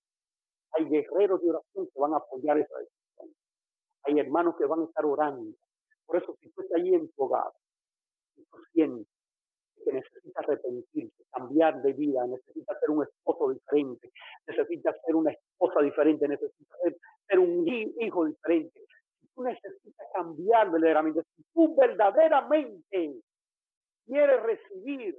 hay 0.72 0.88
guerreros 0.88 1.42
de 1.42 1.50
oración 1.50 1.88
que 1.92 2.00
van 2.00 2.14
a 2.14 2.16
apoyar 2.16 2.58
esa 2.58 2.78
decisión. 2.78 3.34
Hay 4.04 4.18
hermanos 4.18 4.56
que 4.56 4.64
van 4.64 4.80
a 4.80 4.84
estar 4.84 5.04
orando. 5.04 5.54
Por 6.06 6.16
eso, 6.16 6.36
si 6.40 6.50
tú 6.50 6.62
estás 6.62 6.80
allí 6.80 6.94
en 6.94 7.10
tu 7.12 7.30
y 8.36 8.44
tú 8.44 8.56
sientes 8.72 9.15
que 9.86 9.92
necesitas 9.92 10.44
arrepentirte, 10.44 11.24
cambiar 11.30 11.80
de 11.80 11.92
vida, 11.92 12.26
necesitas 12.26 12.80
ser 12.80 12.90
un 12.90 13.04
esposo 13.04 13.50
diferente, 13.50 14.10
necesitas 14.48 14.96
ser 15.04 15.14
una 15.14 15.30
esposa 15.30 15.80
diferente, 15.80 16.26
necesitas 16.26 16.78
ser, 17.28 17.38
un 17.38 17.64
hijo 17.68 18.24
diferente, 18.24 18.80
tú 19.34 19.44
necesitas 19.44 20.08
cambiar 20.12 20.72
verdaderamente, 20.72 21.22
si 21.36 21.44
tú 21.54 21.76
verdaderamente 21.76 23.20
quieres 24.06 24.42
recibir 24.42 25.16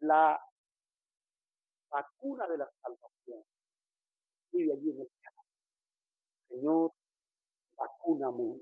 la 0.00 0.38
vacuna 1.90 2.46
de 2.46 2.58
la 2.58 2.70
salvación, 2.82 3.42
vive 4.52 4.72
allí 4.74 4.90
en 4.90 5.00
el 5.00 5.08
Señor, 6.48 6.92
vacúname 7.78 8.60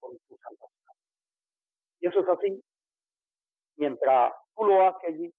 con 0.00 0.18
tu 0.26 0.36
salvación. 0.38 0.96
Y 2.00 2.08
eso 2.08 2.18
es 2.18 2.28
así. 2.28 2.71
Mientras 3.76 4.32
tú 4.56 4.64
lo 4.64 4.86
haces 4.86 5.08
allí, 5.08 5.34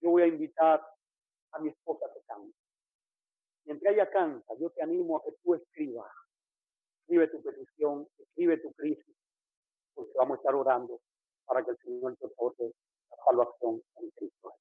yo 0.00 0.10
voy 0.10 0.22
a 0.22 0.26
invitar 0.26 0.84
a 1.52 1.58
mi 1.58 1.70
esposa 1.70 2.06
que 2.12 2.20
cante. 2.26 2.56
Mientras 3.64 3.94
ella 3.94 4.10
canta, 4.10 4.54
yo 4.58 4.70
te 4.70 4.82
animo 4.82 5.16
a 5.16 5.22
que 5.24 5.32
tú 5.42 5.54
escribas. 5.54 6.10
Escribe 7.00 7.28
tu 7.28 7.42
petición, 7.42 8.08
escribe 8.18 8.58
tu 8.58 8.72
crisis, 8.72 9.16
porque 9.94 10.12
vamos 10.16 10.36
a 10.36 10.40
estar 10.40 10.54
orando 10.54 11.00
para 11.46 11.64
que 11.64 11.70
el 11.70 11.78
Señor 11.78 12.16
te 12.16 12.26
otorgue 12.26 12.72
la 13.10 13.16
salvación 13.24 13.82
en 13.96 14.10
Cristo. 14.10 14.54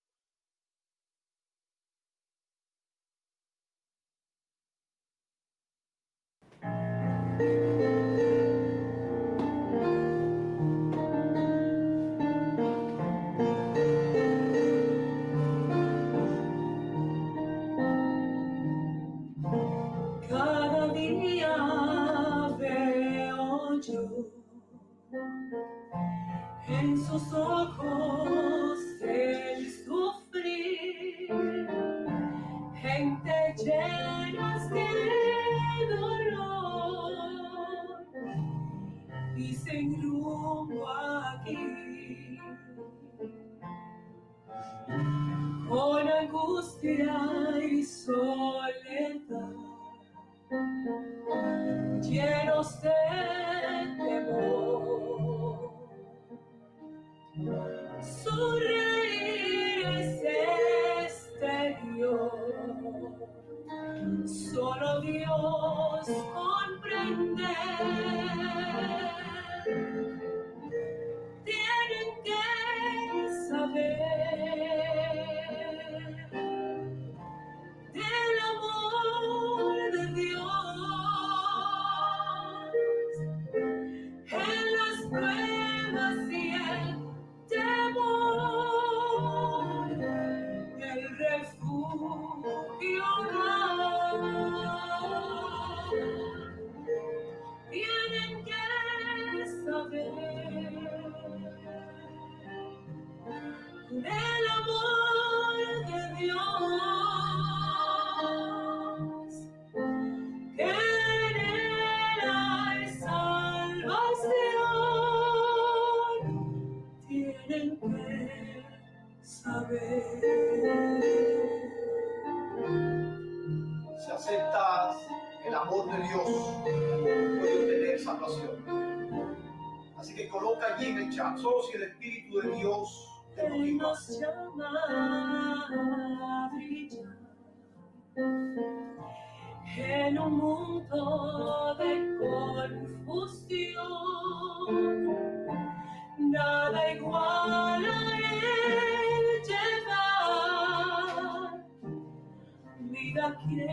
Vida 153.17 153.35
quien 153.47 153.67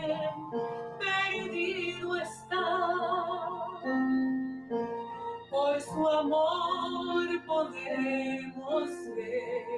perdido 0.98 2.16
está. 2.16 2.64
Por 5.50 5.80
su 5.80 6.08
amor 6.08 7.44
podemos 7.46 8.88
ver 9.14 9.74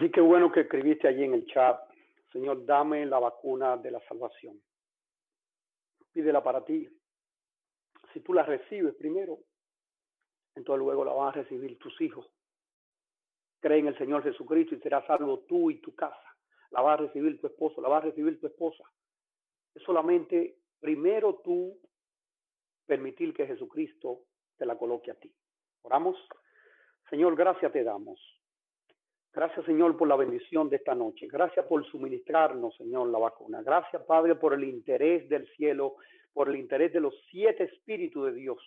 Así 0.00 0.10
que 0.10 0.22
bueno 0.22 0.50
que 0.50 0.60
escribiste 0.60 1.06
allí 1.08 1.24
en 1.24 1.34
el 1.34 1.44
chat, 1.44 1.78
Señor, 2.32 2.64
dame 2.64 3.04
la 3.04 3.18
vacuna 3.18 3.76
de 3.76 3.90
la 3.90 4.00
salvación. 4.08 4.58
Pídela 6.10 6.42
para 6.42 6.64
ti. 6.64 6.88
Si 8.14 8.20
tú 8.20 8.32
la 8.32 8.42
recibes 8.42 8.94
primero, 8.94 9.40
entonces 10.54 10.82
luego 10.82 11.04
la 11.04 11.12
van 11.12 11.28
a 11.28 11.32
recibir 11.32 11.78
tus 11.78 12.00
hijos. 12.00 12.26
Cree 13.60 13.80
en 13.80 13.88
el 13.88 13.98
Señor 13.98 14.22
Jesucristo 14.22 14.74
y 14.74 14.80
serás 14.80 15.04
salvo 15.04 15.40
tú 15.40 15.70
y 15.70 15.82
tu 15.82 15.94
casa. 15.94 16.34
La 16.70 16.80
va 16.80 16.94
a 16.94 16.96
recibir 16.96 17.38
tu 17.38 17.48
esposo, 17.48 17.82
la 17.82 17.90
va 17.90 17.98
a 17.98 18.00
recibir 18.00 18.40
tu 18.40 18.46
esposa. 18.46 18.84
Es 19.74 19.82
solamente 19.82 20.60
primero 20.80 21.42
tú 21.44 21.78
permitir 22.86 23.34
que 23.34 23.46
Jesucristo 23.46 24.22
te 24.56 24.64
la 24.64 24.78
coloque 24.78 25.10
a 25.10 25.14
ti. 25.16 25.30
Oramos. 25.82 26.16
Señor, 27.10 27.36
gracias 27.36 27.70
te 27.70 27.84
damos. 27.84 28.39
Gracias, 29.32 29.64
Señor, 29.64 29.96
por 29.96 30.08
la 30.08 30.16
bendición 30.16 30.68
de 30.68 30.76
esta 30.76 30.94
noche. 30.94 31.28
Gracias 31.28 31.64
por 31.66 31.84
suministrarnos, 31.86 32.76
Señor, 32.76 33.08
la 33.08 33.18
vacuna. 33.18 33.62
Gracias, 33.62 34.02
Padre, 34.04 34.34
por 34.34 34.54
el 34.54 34.64
interés 34.64 35.28
del 35.28 35.46
cielo, 35.56 35.96
por 36.32 36.48
el 36.48 36.56
interés 36.56 36.92
de 36.92 37.00
los 37.00 37.14
siete 37.30 37.64
espíritus 37.64 38.26
de 38.26 38.32
Dios 38.32 38.58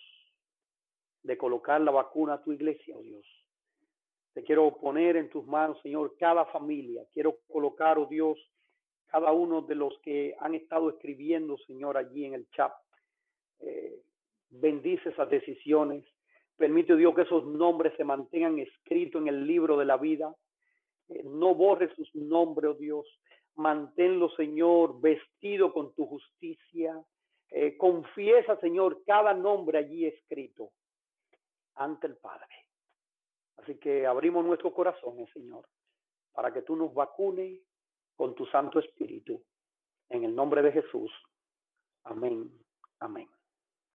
de 1.24 1.38
colocar 1.38 1.80
la 1.80 1.90
vacuna 1.90 2.34
a 2.34 2.42
tu 2.42 2.52
iglesia, 2.52 2.94
oh 2.96 3.02
Dios. 3.02 3.26
Te 4.34 4.44
quiero 4.44 4.76
poner 4.76 5.16
en 5.16 5.30
tus 5.30 5.46
manos, 5.46 5.80
Señor, 5.82 6.14
cada 6.18 6.44
familia. 6.46 7.04
Quiero 7.12 7.38
colocar, 7.48 7.98
oh 7.98 8.06
Dios, 8.06 8.38
cada 9.06 9.32
uno 9.32 9.62
de 9.62 9.74
los 9.74 9.98
que 10.00 10.34
han 10.38 10.54
estado 10.54 10.90
escribiendo, 10.90 11.56
Señor, 11.66 11.96
allí 11.96 12.24
en 12.26 12.34
el 12.34 12.48
chat. 12.50 12.72
Eh, 13.60 14.02
bendice 14.50 15.08
esas 15.08 15.30
decisiones. 15.30 16.04
Permite, 16.56 16.94
Dios, 16.96 17.14
que 17.14 17.22
esos 17.22 17.46
nombres 17.46 17.94
se 17.96 18.04
mantengan 18.04 18.58
escritos 18.58 19.22
en 19.22 19.28
el 19.28 19.46
libro 19.46 19.78
de 19.78 19.84
la 19.84 19.96
vida. 19.96 20.34
Eh, 21.08 21.22
no 21.24 21.54
borres 21.54 21.94
sus 21.94 22.14
nombres, 22.14 22.70
oh 22.70 22.74
Dios. 22.74 23.06
Manténlo, 23.56 24.30
Señor, 24.30 25.00
vestido 25.00 25.72
con 25.72 25.94
tu 25.94 26.06
justicia. 26.06 27.02
Eh, 27.50 27.76
confiesa, 27.76 28.58
Señor, 28.60 29.02
cada 29.06 29.32
nombre 29.32 29.78
allí 29.78 30.06
escrito 30.06 30.72
ante 31.76 32.06
el 32.06 32.16
Padre. 32.16 32.48
Así 33.56 33.76
que 33.78 34.06
abrimos 34.06 34.44
nuestros 34.44 34.72
corazones, 34.72 35.30
Señor, 35.32 35.66
para 36.32 36.52
que 36.52 36.62
tú 36.62 36.76
nos 36.76 36.92
vacunes 36.92 37.60
con 38.16 38.34
tu 38.34 38.46
Santo 38.46 38.78
Espíritu. 38.78 39.42
En 40.08 40.24
el 40.24 40.34
nombre 40.34 40.62
de 40.62 40.72
Jesús. 40.72 41.10
Amén. 42.04 42.50
Amén. 42.98 43.28